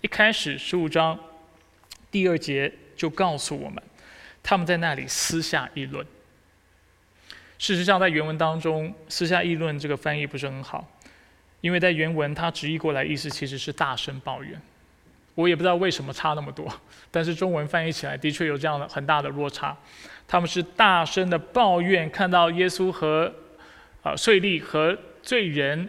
[0.00, 1.16] 一开始十五章
[2.10, 3.80] 第二节就告诉我们，
[4.42, 6.04] 他们在那里私下议论。
[7.56, 10.84] 事实上，在原文当中，“私下议论”这个翻译不是很好，
[11.60, 14.60] 因为在原文它直译过来意思其实是大声抱怨。
[15.36, 16.68] 我也不知道为什么差那么多，
[17.12, 19.76] 但是中文翻译起来的确有这样的很大的落差。
[20.26, 23.32] 他们是大声的抱怨，看到耶稣和
[24.02, 24.98] 啊税吏和
[25.28, 25.86] 罪人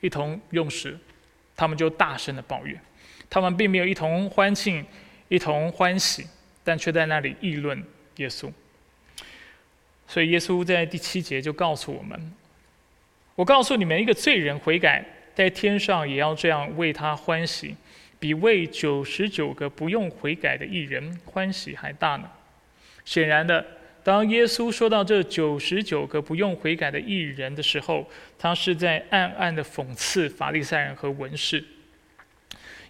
[0.00, 0.98] 一同用时，
[1.54, 2.80] 他们就大声的抱怨，
[3.28, 4.82] 他们并没有一同欢庆、
[5.28, 6.26] 一同欢喜，
[6.64, 7.84] 但却在那里议论
[8.16, 8.50] 耶稣。
[10.06, 12.32] 所以耶稣在第七节就告诉我们
[13.36, 17.76] ：“我告诉你们，一个罪人悔改，在天上也要这样为他欢喜，
[18.18, 22.30] 比为九十九个不用悔改的艺人欢喜还大呢。”
[23.04, 23.62] 显然的。
[24.08, 31.62] 当耶稣说到这九十九个不用悔改的艺人的时候，他是在暗暗的讽刺法利赛人和文士。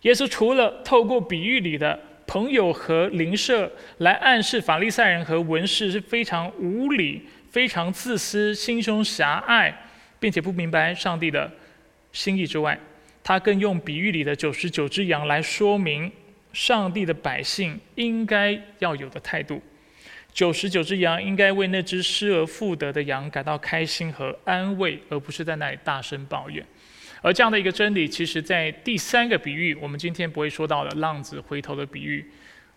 [0.03, 9.77] 耶稣除了透过比喻里的朋友和邻舍来暗示法利赛人和文士是非常无理、非常自私、心胸狭隘，
[10.21, 11.51] 并且不明白上帝的
[12.13, 12.79] 心意之外，
[13.25, 16.13] 他更用比喻里的九十九只羊来说明
[16.53, 19.61] 上帝的百姓应该要有的态度。
[20.39, 26.65] 九十九只羊应该为那只失而复得的羊感到开心和安慰，而不是在那里大声抱怨。
[27.21, 32.25] 而这样的一个真理，其实在第三个比喻，我们今天不会说到的浪子回头的比喻，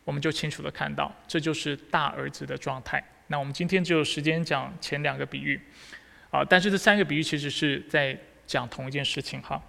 [0.03, 3.03] 我们就清楚的看到，这就是大儿子的状态。
[3.27, 5.61] 那我们今天只有时间讲前两个比喻，
[6.31, 9.61] 啊，但是这三个比喻其实是在讲同一件事情哈。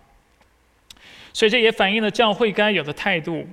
[1.34, 3.46] 所以这也反映了教会该有的态度，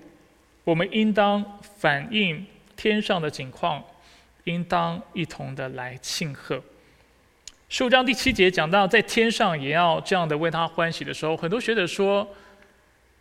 [0.64, 1.44] 我们应当
[1.78, 2.46] 反映
[2.78, 3.84] 天上的景况。
[4.46, 6.62] 应当一同的来庆贺。
[7.68, 12.28] 十五章第七节讲到，在天上也要这样的为他欢喜的时候，很多学者说，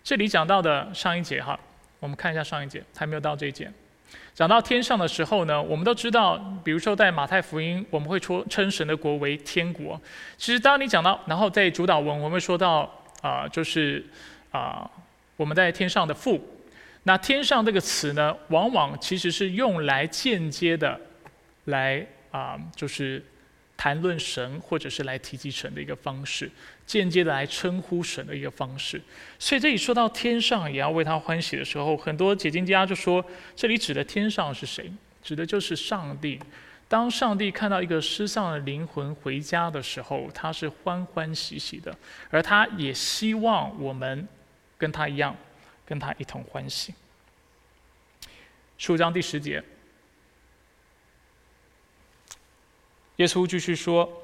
[0.02, 1.58] 这里讲到的上一节哈，
[2.00, 3.70] 我们看一下上一节，还没有到这一节。
[4.34, 10.00] 讲到天上的时候呢，我们都知道，比如说在马太福音，我们会说称神的国为天国。
[10.38, 14.02] 其实当你讲到，然后在主导文，我们会说到啊，就是
[14.50, 14.90] 啊，
[15.36, 16.40] 我们在天上的父。
[17.02, 20.98] 那天上这个词呢，往往其实是用来间接的。
[21.68, 23.24] 来啊，就是
[23.76, 26.50] 谈论神，或者是来提及神的一个方式，
[26.84, 29.00] 间接的来称呼神的一个方式。
[29.38, 34.92] 所以这里说到天上也要为他欢喜的时候，很多解经家就说，这里指的天上是谁？
[35.22, 36.40] 指的就是上帝。
[36.88, 41.94] 当上帝看到一个失丧的灵魂回家的时候，他是欢欢喜喜的，
[42.30, 44.26] 而他也希望我们
[44.78, 45.36] 跟他一样，
[45.84, 46.94] 跟他一同欢喜。
[48.78, 49.62] 书章第十节。
[53.18, 54.22] 耶稣继续说，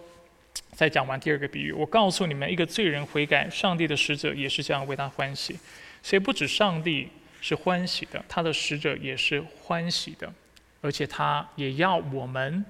[0.72, 5.58] 在讲完第二个比喻，我告诉你们，一个罪人悔改，上帝的使者也是这样为他欢喜。
[6.00, 7.08] 所以不止上帝
[7.40, 10.32] 是欢喜的，他的使者也是欢喜的，
[10.80, 12.64] 而且他也要我们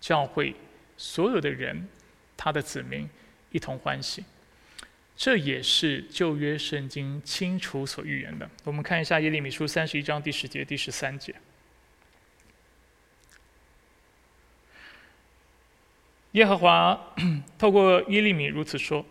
[0.00, 0.54] 教会
[0.96, 1.86] 所有的人，
[2.38, 3.06] 他的子民
[3.50, 4.24] 一同欢喜。
[5.14, 8.48] 这也是旧约圣经清楚所预言的。
[8.64, 11.34] 我们看一下耶利米书三十一章第十节、第十三节。
[16.32, 16.98] 耶和华
[17.58, 19.04] 透过耶利米如此说：“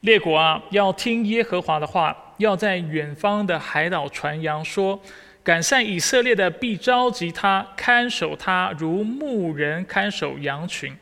[0.00, 5.00] 列国啊，要听耶和华的话，要在远方的海岛传扬说：
[5.42, 10.96] 赶善以色列的必召集他，看守他，如牧人看守羊群。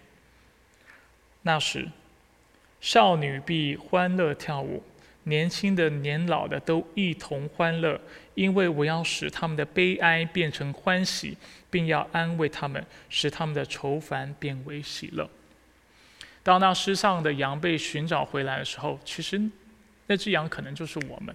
[1.43, 1.89] 那时。”
[2.79, 4.81] 少女必欢乐跳舞，
[5.25, 7.99] 年轻的、年老的都一同欢乐，
[8.37, 11.37] 因为我要使他们的悲哀变成欢喜，
[11.69, 15.29] 并要安慰他们，使他们的愁烦变为喜乐。
[16.45, 19.43] 当那失丧的羊被寻找回来的时候，其实
[20.07, 21.35] 那只羊可能就是我们，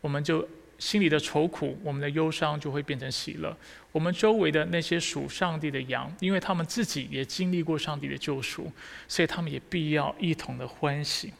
[0.00, 0.48] 我们就。
[0.78, 3.56] 心里的愁苦，我们的忧伤就会变成喜乐。
[3.92, 8.70] 我们周围的那些属上帝的羊，因为他们自己也经历过上帝的救赎，
[9.08, 11.32] 所以他们也必要一同的欢喜。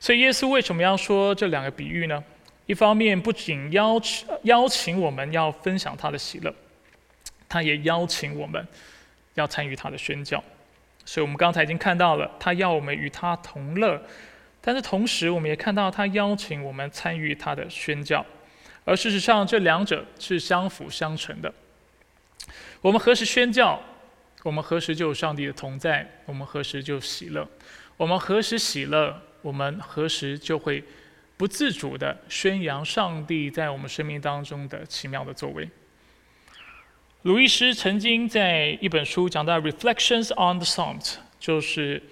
[0.00, 2.24] 所以耶稣为什么要说这两个比喻呢？
[2.66, 6.54] 一方面不仅邀请邀请我们要分享他的喜乐，
[7.48, 8.66] 他也邀请我们
[9.34, 10.42] 要参与他的宣教。
[11.04, 14.02] 所以我们刚才已经看到了，他要我们与他同乐。
[14.66, 18.24] 但是同时，我们也看到他邀请我们参与他的宣教，
[18.86, 21.52] 而事实上，这两者是相辅相成的。
[22.80, 23.78] 我们何时宣教，
[24.42, 27.46] 我们何时就有上帝的同在，我们何时就喜乐；
[27.98, 30.82] 我们何时喜乐，我们何时就会
[31.44, 35.68] 不自主的宣扬上帝在我们生命当中的奇妙的作为。
[37.20, 41.02] 鲁伊斯曾经在一本书讲到《Reflections on the Psalms》，
[41.38, 42.02] 就是。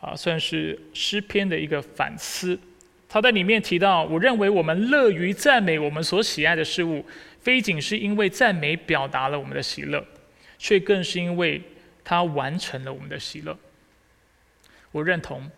[0.00, 2.58] 啊，算是诗篇的一个反思。
[3.06, 7.04] 他在里面提到，我认为我们乐于赞美我们所喜爱的事物，
[7.38, 10.02] 非仅是因为赞美表达了我们的喜乐，
[10.56, 11.60] 却更是因为
[12.02, 13.54] 它完成了我们的喜乐。
[14.90, 15.50] 我认同。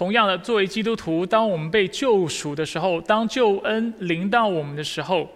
[0.00, 5.30] 同样的，作为基督徒，当我们被救赎的时候，当救恩临到我们的时候，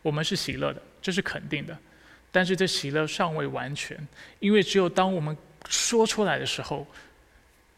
[0.00, 1.76] 我们是喜乐的，这是肯定的。
[2.30, 3.98] 但是这喜乐尚未完全，
[4.38, 5.36] 因为只有当我们
[5.68, 6.86] 说出来的时候。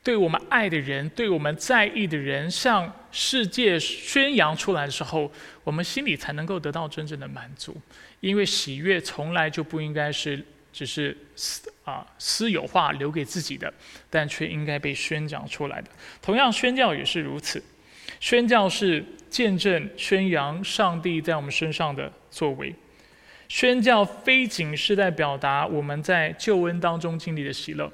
[0.03, 5.33] 对我们爱的人，对我们在意的人，向世界宣扬出来的时候，
[5.64, 7.74] 我们心里才能够得到真正的满足。
[8.20, 10.45] 因为喜悦从来就不应该是
[10.79, 13.72] 只是私啊私有化留给自己的，
[14.09, 15.91] 但却应该被宣讲出来的。
[16.22, 17.61] 同样，宣教也是如此。
[18.20, 22.72] 宣教是见证、宣扬上帝在我们身上的作为。
[23.49, 27.93] 宣教非仅是在表达我们在救恩当中经历的喜乐。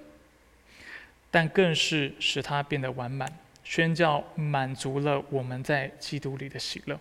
[1.31, 3.27] 但更是使它变得完满，
[3.65, 7.01] 宣教满足了我们在基督里的喜乐。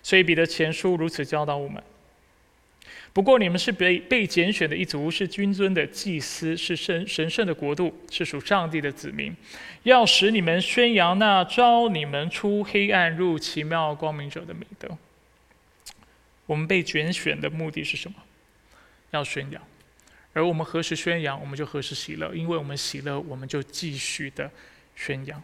[0.00, 1.82] 所以彼得前书如此教导我们。
[3.14, 9.32] 不过你们是被被拣选的一族，是君尊的祭司，是神神圣的国度，是属上帝的子民，
[9.84, 14.98] 要使你们宣扬那招你们出黑暗入奇妙光明者的美德。
[16.46, 18.16] 我们被拣选的目的是什么？
[19.12, 19.62] 要宣扬。
[20.32, 24.50] 而我们何时宣扬，我们就何时喜乐，因为我们喜乐，我们就继续的
[24.96, 25.40] 宣扬。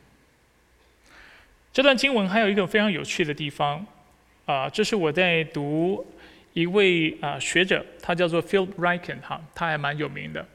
[1.73, 3.87] 这段经文还有一个非常有趣的地方，
[4.45, 6.05] 啊，这是我在读
[6.53, 10.47] 一位啊学者，他叫做 Phil Ryken 哈，他还蛮有名的。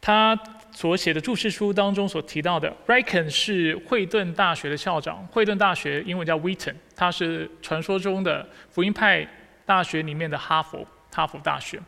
[0.00, 0.36] 他
[0.72, 9.26] 所写的注释书当中所提到的，Ryken 是惠顿大学的校长，惠顿大学英文叫 Wheaton，它是传说中的福音派
[9.64, 11.78] 大学里面的哈佛，哈佛大学。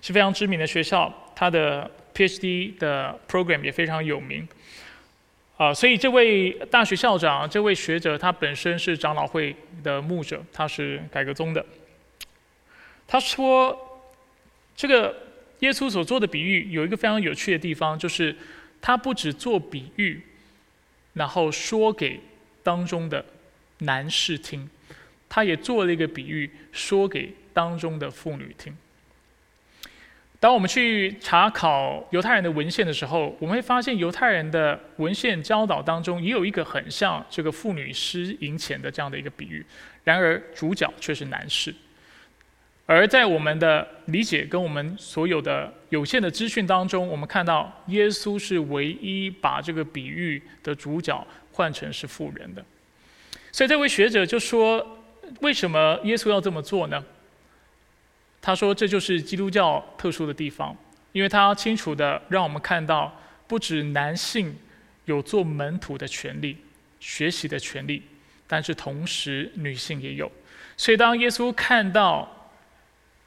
[0.00, 4.48] 是非常知名的学校，它的 PhD 的 program 也非常有名，
[5.56, 9.54] 啊，所以这位大学校长，这位学者，他本身是长老会
[9.84, 11.64] 的牧者，他是改革宗的。
[13.06, 14.02] 他说，
[14.74, 15.14] 这个
[15.60, 18.34] 耶稣所做的比喻有一个非常有趣的地方，就是
[18.80, 20.22] 他不只做比喻，
[21.12, 22.20] 然后说给
[22.62, 23.24] 当中的
[23.78, 24.68] 男士听，
[25.28, 28.76] 他也做了一个比喻，说给当中的妇女听。
[30.40, 39.64] 当我们去查考犹太人的文献的时候，我们会发现犹太人的文献教导当中也有一个很像这个妇女施银钱的这样的一个比喻。
[40.02, 41.72] 然而主角却是男士。
[42.86, 52.64] 而在我们的理解跟我们所有的有限的资讯当中，我们看到耶稣是唯一把这个比喻的主角换成是妇人的。
[53.52, 54.98] 所以这位学者就说：
[55.40, 57.02] 为什么耶稣要这么做呢？
[58.44, 60.76] 他说：“这就是基督教特殊的地方，
[61.12, 63.16] 因为他清楚的让我们看到，
[63.46, 64.52] 不止男性
[65.04, 66.56] 有做门徒的权利、
[66.98, 68.02] 学习的权利，
[68.48, 70.28] 但是同时女性也有。
[70.76, 72.41] 所以当耶稣看到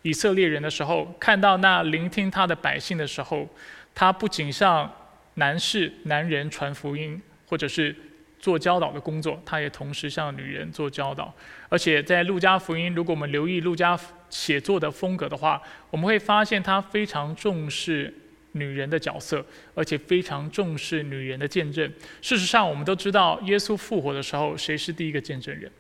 [0.06, 3.50] 以色列人的时候，看到那聆听他的百姓的时候，
[3.96, 4.90] 他不仅向
[5.34, 7.96] 男士、男人传福音，或者是
[8.40, 11.34] 做教导的工作，他也同时向女人做教导。
[11.70, 14.00] 而且在路加福音，如果我们留意路加
[14.30, 18.14] 写作的风格的话，我们会发现他非常重视
[18.52, 19.44] 女人的角色，
[19.74, 21.92] 而且非常重视女人的见证。
[22.22, 25.72] 事实上，我们都知道，耶稣复活的时候，谁是第一个见证人？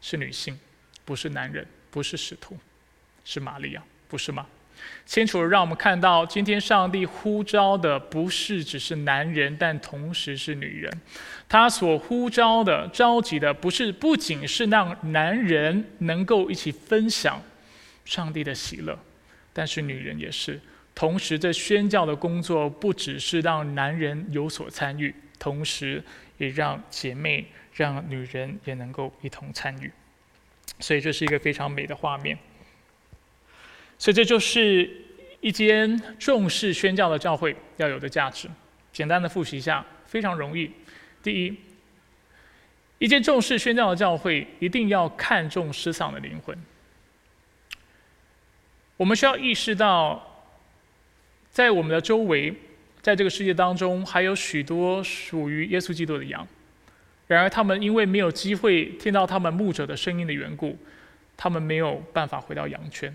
[0.00, 0.58] 是女性，
[1.04, 2.58] 不是男人，不是使徒。
[3.24, 4.46] 是玛利亚，不是吗？
[5.06, 10.92] 清楚的让我们看到，今天上帝呼召的不是只是男人，但同时是女人。
[11.48, 17.40] 他所呼召的、召集的，不是不仅是让男人能够一起分享
[18.04, 18.98] 上帝的喜乐，
[19.52, 20.60] 但是女人也是。
[20.94, 26.02] 同时，这宣教的工作不只是让男人有所参与，同时
[26.38, 29.90] 也让姐妹、让女人也能够一同参与。
[30.80, 32.36] 所以，这是一个非常美的画面。
[33.98, 34.90] 所以这就是
[35.40, 38.48] 一间重视宣教的教会要有的价值。
[38.92, 40.70] 简单的复习一下，非常容易。
[41.22, 41.56] 第一，
[42.98, 46.56] 一间重视宣教的教会一定要看重失丧的灵魂。
[48.96, 50.44] 我们需要意识到，
[51.50, 52.54] 在我们的周围，
[53.02, 56.46] 在这个世界当中，还有许多属于耶稣基督的羊。
[57.26, 60.78] 然而，他们因为没有机会听到他们牧者的声音的缘故，
[61.36, 63.14] 他们没有办法回到羊圈。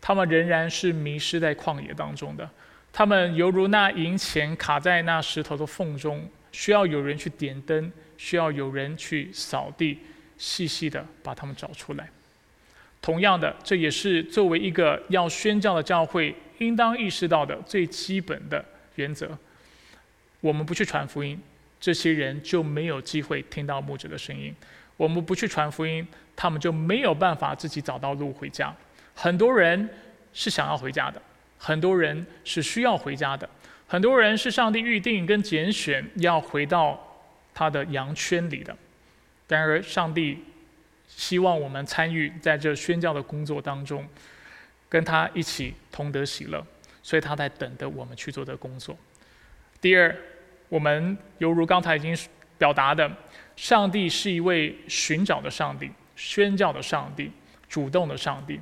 [0.00, 2.48] 他们仍然是迷失在旷野当中的，
[2.92, 9.98] 他们犹如那银钱卡在那石头的缝中，需要有人去点灯，需要有人去扫地，
[10.38, 12.08] 细细的把他们找出来。
[13.02, 18.64] 同样的，这也是作为一个要宣教的教会应当意识到的最基本的
[18.96, 19.38] 原则。
[20.40, 21.40] 我们不去传福音，
[21.78, 24.52] 这些人就没有机会听到牧者的声音；
[24.96, 28.74] 我们不去传福音，他们就没有办法自己找到路回家。
[29.22, 29.86] 很多人
[30.32, 31.20] 是想要回家的，
[31.58, 33.46] 很多人是需要回家的，
[33.86, 36.98] 很多人是上帝预定跟拣选要回到
[37.52, 38.74] 他的羊圈里的。
[39.46, 40.42] 然而，上帝
[41.06, 44.08] 希望我们参与在这宣教的工作当中，
[44.88, 46.66] 跟他一起同得喜乐，
[47.02, 48.96] 所以他在等着我们去做这工作。
[49.82, 50.16] 第二，
[50.70, 52.16] 我们犹如刚才已经
[52.56, 53.10] 表达的，
[53.54, 57.30] 上帝是一位寻找的上帝，宣教的上帝，
[57.68, 58.58] 主动的上帝。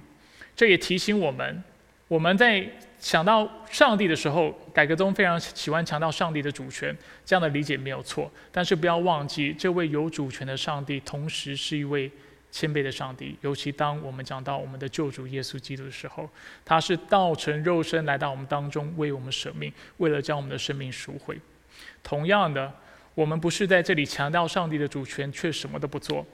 [0.59, 1.63] 这也提醒我们，
[2.09, 6.93] 我们在想到上帝的时候，改革中非常喜欢强调上帝的主权，
[7.25, 8.29] 这样的理解没有错。
[8.51, 12.11] 但是不要忘记，这位有主权的上帝，同时是一位
[12.51, 13.37] 谦卑的上帝。
[13.41, 16.29] 尤其当我们讲到我们的救主耶稣基督的时候，
[16.65, 21.39] 他是道成肉身来到我们当中，为我们舍命，为了将我们的生命赎回。
[22.03, 22.75] 同样的，
[23.15, 26.27] 我们不是在这里强调上帝的主权，却什么都不做。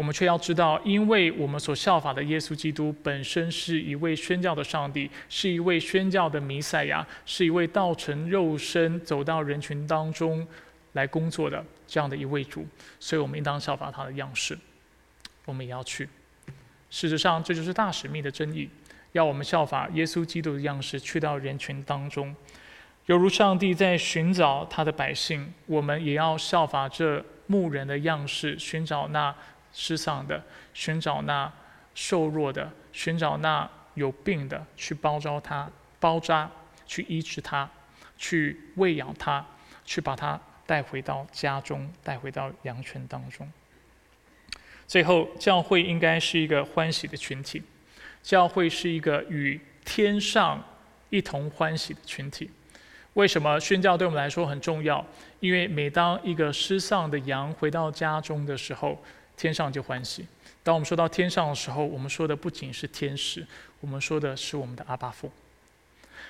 [0.00, 10.48] 我们却要知道，因为我们所效法的耶稣基督本身是一位宣教的上帝，是一位宣教的弥赛亚，是一位道成肉身走到人群当中
[10.94, 12.66] 来工作的这样的一位主，
[12.98, 14.58] 所以我们应当效法他的样式。
[15.44, 16.08] 我们也要去。
[16.88, 18.70] 事实上，这就是大使命的真意，
[19.12, 22.34] 要我们效法耶稣基督的样式，去到人群当中，
[23.04, 29.36] 犹如上帝在寻找他的百姓，我们也要效法这牧人的样式，寻找那。
[29.72, 30.42] 失丧的，
[30.74, 31.52] 寻找那
[31.94, 36.50] 瘦弱的，寻找那有病的，去包扎他，包扎，
[36.86, 37.68] 去医治他，
[38.16, 39.44] 去喂养他，
[39.84, 43.50] 去把他带回到家中，带回到羊群当中。
[44.86, 47.62] 最后，教会应该是一个欢喜的群体，
[48.22, 50.62] 教会是一个与天上
[51.10, 52.50] 一同欢喜的群体。
[53.14, 55.04] 为什么宣教对我们来说很重要？
[55.40, 59.00] 因为每当一个失丧的羊回到家中的时候，
[59.40, 60.26] 天上就欢喜。
[60.62, 63.46] 当我们说到天上的时候，我们说的不仅是天使，
[63.80, 65.32] 我们说的是我们的阿巴父。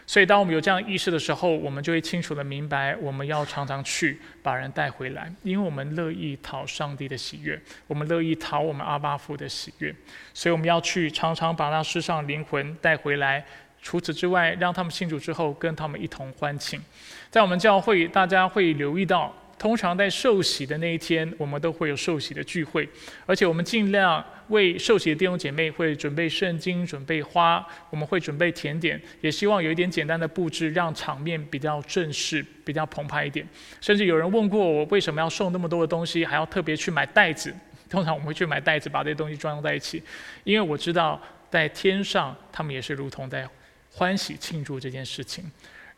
[0.07, 9.93] 所以，当我们有这样意识的时候，我们就会清楚的明白，我们要常常去把人带回来，因为我们乐意讨上帝的喜悦，我们乐意讨我们阿巴父的喜悦。
[10.33, 13.45] 所以，我们要去常常把那世上灵魂带回来。
[13.83, 16.81] 除此之外，让他们信主之后，跟他们一同欢庆。
[17.29, 19.35] 在我们教会，大家会留意到。
[19.61, 22.89] 通常在受洗的那一天，我们都会有受洗的聚会，
[23.27, 33.47] 而且我们尽量为受洗的弟兄姐妹会准备圣经、准备花，我们会准备甜点，也希望有一点简单的布置，让场面比较正式、比较澎湃一点。
[33.83, 37.55] 甚至有人问过我，为什么要送那么多的东西，还要特别去买袋子？
[37.91, 40.03] 通常我们会去买袋子，把这些东西装在一起，
[40.43, 43.47] 因为我知道在天上，他们也是如同在
[43.93, 45.45] 欢喜庆祝这件事情。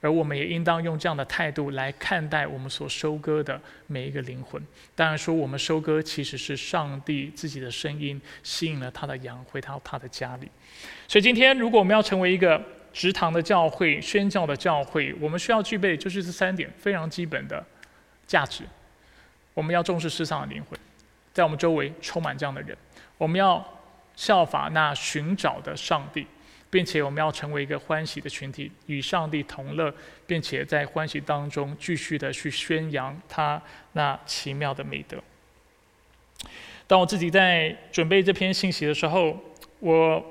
[0.02, 4.60] 而我们也应当用这样的态度来看待我们所收割的每一个灵魂。
[4.96, 10.48] 当然说，我们收割其实是上帝自己的声音吸引了他的羊回到他的家里。
[11.06, 12.60] 所以今天，如果我们要成为一个
[12.92, 17.64] 直堂的教会、宣教的教会，我们需要具备就是这三点非常基本的
[18.26, 18.64] 价值。
[19.54, 20.76] 我们要重视世上的灵魂，
[21.32, 22.76] 在我们周围充满这样的人。
[23.18, 23.64] 我们要
[24.16, 26.26] 效法那寻找的上帝。
[26.72, 29.94] 并且我们要成为一个欢喜的群体，与上帝同乐，
[30.26, 33.60] 并且在欢喜当中继续的去宣扬他
[33.92, 35.22] 那奇妙的美德。
[36.86, 39.38] 当我自己在准备这篇信息的时候，
[39.80, 40.24] 我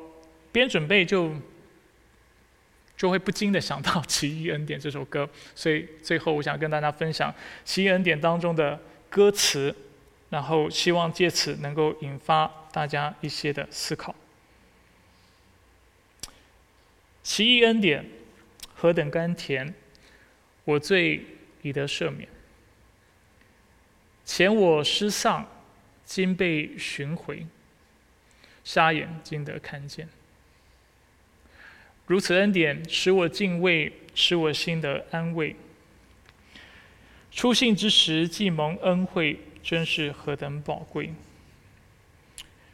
[0.51, 1.31] 边准备就
[2.97, 7.31] 就会不禁的想到《奇异恩典》这首歌，所以最后我想跟大家分享
[7.63, 8.79] 《奇异恩典》当中的
[9.11, 9.75] 歌词，
[10.31, 14.15] 然后希望借此能够引发大家一些的思考。
[17.23, 18.05] 奇异恩典，
[18.73, 19.73] 何等甘甜！
[20.63, 21.25] 我罪
[21.61, 22.29] 已得赦免，
[24.23, 25.47] 前我失丧，
[26.05, 27.45] 今被寻回，
[28.63, 30.07] 瞎眼今得看见。
[32.05, 35.55] 如此恩典，使我敬畏，使我心得安慰。
[37.31, 41.13] 初信之时，既蒙恩惠，真是何等宝贵！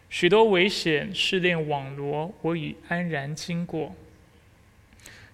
[0.09, 3.95] 许多危险试炼网罗，我已安然经过。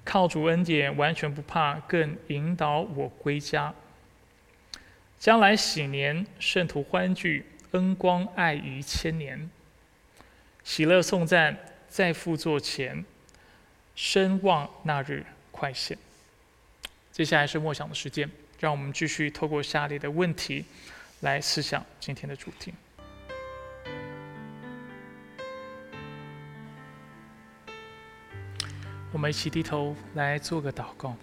[0.03, 3.73] 靠主恩典，完全不怕，更引导我归家。
[5.17, 9.49] 将来喜年，圣徒欢聚，恩光爱于千年。
[10.63, 13.05] 喜乐颂赞，在父座前，
[13.95, 15.97] 深望那日快现。
[17.11, 18.29] 接下来是默想的时间，
[18.59, 20.65] 让我们继续透过下列的问题
[21.21, 22.73] 来思想今天的主题。
[29.13, 31.15] 我们一起低头来做个祷告。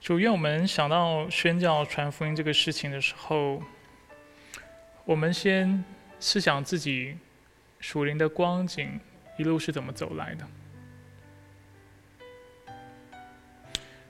[0.00, 3.62] 主，愿我们想到宣教传福音这个事情的时候，
[5.04, 5.84] 我们先
[6.18, 7.18] 思想自己
[7.78, 8.98] 属灵的光景
[9.36, 10.46] 一路是怎么走来的。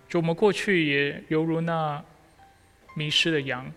[0.09, 2.05] 主，我们过去也犹如那
[2.95, 3.73] 迷失的羊。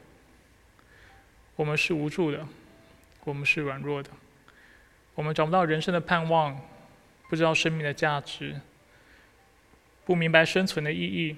[1.59, 2.47] 我们是无助的，
[3.25, 4.09] 我们是软弱的，
[5.13, 6.57] 我们找不到人生的盼望，
[7.27, 8.61] 不知道生命的价值，
[10.05, 11.35] 不明白生存的意义，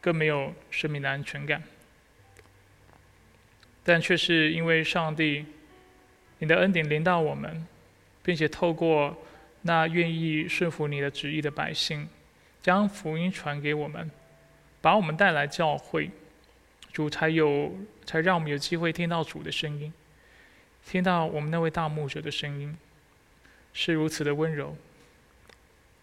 [0.00, 1.62] 更没有生命的安全感。
[3.84, 5.44] 但却是因为上帝，
[6.38, 7.66] 你的恩典临到我们，
[8.22, 9.14] 并且透过
[9.60, 12.08] 那愿意顺服你的旨意的百姓，
[12.62, 14.10] 将福音传给我们，
[14.80, 16.10] 把我们带来教会。
[16.92, 17.74] 主才有，
[18.04, 19.92] 才让我们有机会听到主的声音，
[20.84, 22.76] 听到我们那位大牧者的声音，
[23.72, 24.76] 是如此的温柔，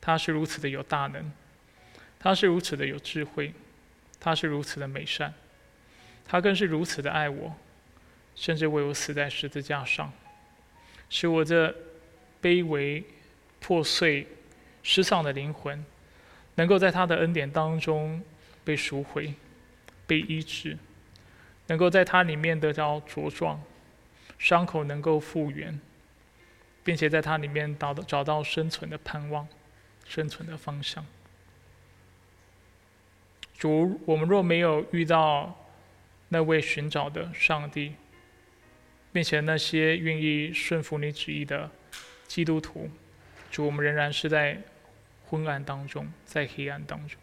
[0.01, 1.31] 他是如此的有大能，
[2.17, 3.53] 他是如此的有智慧，
[4.19, 5.31] 他是如此的美善，
[6.25, 7.55] 他更是如此的爱我，
[8.35, 10.11] 甚至为我死在十字架上，
[11.07, 11.75] 使我这
[12.41, 13.03] 卑微、
[13.59, 14.25] 破碎、
[14.81, 15.85] 失丧的灵魂，
[16.55, 18.23] 能够在他的恩典当中
[18.63, 19.35] 被赎回。
[20.09, 20.75] 被医治，
[21.67, 23.61] 能够在它里面得到茁壮，
[24.39, 25.79] 伤口能够复原，
[26.83, 29.47] 并且在它里面找到找到生存的盼望，
[30.07, 31.05] 生存的方向。
[33.55, 35.69] 主，我们若没有遇到
[36.29, 37.93] 那位寻找的上帝，
[39.13, 41.69] 并且那些愿意顺服你旨意的
[42.27, 42.89] 基督徒，
[43.51, 44.59] 主，我们仍然是在
[45.27, 47.21] 昏暗当中，在黑暗当中。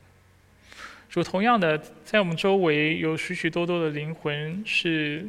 [1.16, 5.26] 主同样的，在我们周围有许许多多的灵魂是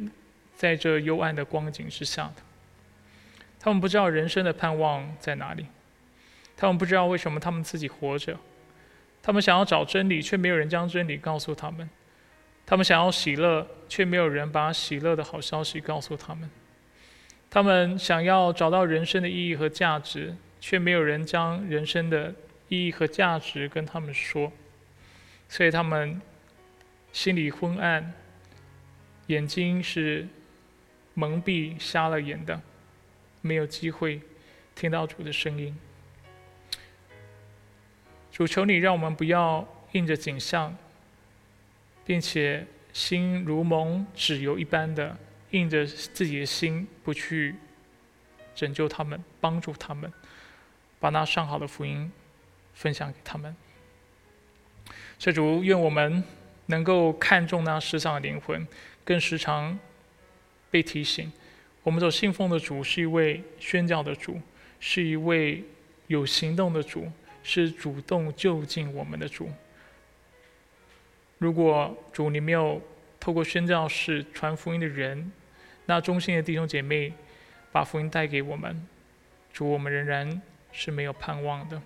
[0.54, 2.42] 在这幽暗的光景之下的。
[3.58, 5.64] 他们不知道人生的盼望在哪里，
[6.58, 8.36] 他们不知道为什么他们自己活着，
[9.22, 11.88] 他们想要找真理，却没有人将真理告诉他们；
[12.66, 16.50] 他们想要喜乐，却没有人把喜乐的好消息告诉他们；
[17.48, 22.34] 他们想要找到人生的意义和价值，却没有人将人生的
[22.68, 24.52] 意义和价值跟他们说。
[25.48, 26.20] 所以他们
[27.12, 28.12] 心里昏暗，
[29.28, 30.28] 眼睛是
[31.14, 32.60] 蒙蔽、瞎了眼的，
[33.40, 34.20] 没有机会
[34.74, 35.76] 听到主的声音。
[38.30, 40.76] 主求你，让我们不要应着景象，
[42.04, 45.16] 并且心如蒙纸油一般的
[45.50, 47.56] 应着自己的心，不去
[48.54, 50.12] 拯救他们、帮助他们，
[51.00, 52.12] 把那上好的福音
[52.74, 53.56] 分享给他们。
[55.18, 56.22] 所以主，愿我们
[56.66, 58.66] 能够看重那世上的灵魂，
[59.04, 59.78] 更时常
[60.70, 61.32] 被提醒，
[61.82, 64.40] 我们所信奉的主是一位宣教的主，
[64.78, 65.64] 是一位
[66.06, 67.10] 有行动的主，
[67.42, 69.50] 是主动就近我们的主。
[71.38, 72.80] 如果主你没有
[73.18, 75.32] 透过宣教士传福音的人，
[75.86, 77.12] 那忠心的弟兄姐妹
[77.72, 78.86] 把福音带给我们，
[79.52, 81.80] 主我们仍然是没有盼望的。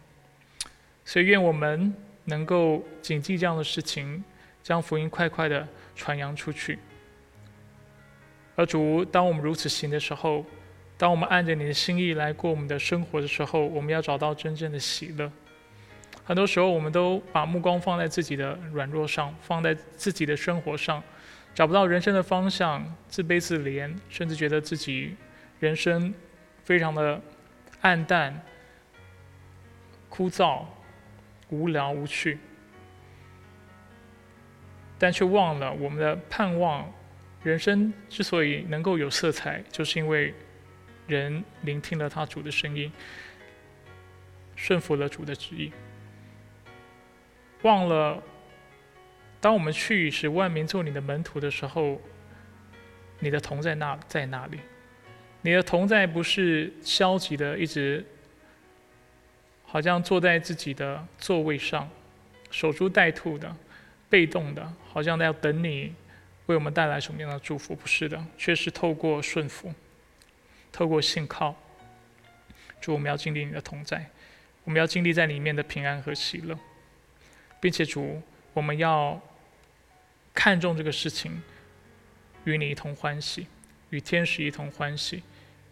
[1.04, 1.94] 所以愿我们
[2.24, 4.22] 能够谨记这样的事情，
[4.62, 6.78] 将福音快快的传扬出去。
[8.54, 10.44] 而主，当我们如此行的时候，
[10.98, 15.30] 当我们按着你的心意来过我们的生活的时候，我们要找到真正的喜乐。
[16.24, 21.02] 很多时候，我们都把目光放在自己的软弱上，放在自己的生活上，
[21.54, 25.16] 找不到人生的方向，自卑自怜，甚至觉得自己
[25.58, 26.14] 人生
[26.62, 27.20] 非常的
[27.80, 28.40] 暗淡、
[30.08, 30.64] 枯燥、
[31.52, 32.38] 无聊、无趣，
[34.98, 36.92] 但却忘了我们的盼望。
[37.44, 40.32] 人生之所以能够有色彩，就是因为
[41.08, 42.90] 人聆听了他主的声音，
[44.54, 45.72] 顺服了主的旨意。
[47.62, 48.22] 忘了，
[49.40, 52.00] 当我们去使万民做你的门徒的时候，
[53.18, 54.60] 你的同在那在那里？
[55.40, 58.06] 你的同在不是消极的，一直
[59.72, 61.88] 好像坐在自己的座位上，
[62.50, 63.56] 守株待兔的，
[64.10, 65.94] 被动的，好像要等你。
[66.44, 67.74] 为我们带来什么样的祝福？
[67.74, 69.72] 不是的，却是透过顺服，
[70.70, 71.56] 透过信靠。
[72.82, 74.10] 主，我们要经历你的同在，
[74.64, 76.54] 我们要经历在里面的平安和喜乐，
[77.58, 78.20] 并且主，
[78.52, 79.18] 我们要
[80.34, 81.42] 看重这个事情，
[82.44, 83.46] 与你一同欢喜，
[83.88, 85.22] 与天使一同欢喜，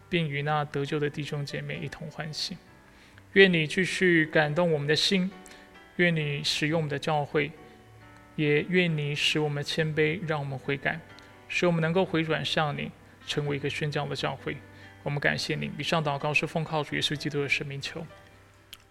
[0.09, 2.57] 并与那得救的弟兄姐妹一同欢喜。
[3.33, 5.31] 愿你继续感动我们的心，
[5.97, 7.51] 愿你使用我们的教会。
[8.37, 10.99] 也愿你使我们谦卑，让我们悔改，
[11.49, 12.89] 使我们能够回转向你，
[13.27, 14.55] 成为一个宣教的教会。
[15.03, 15.69] 我们感谢你。
[15.77, 18.07] 以上祷告是奉靠主耶稣基督的圣名求，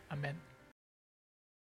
[0.08, 0.49] 阿门。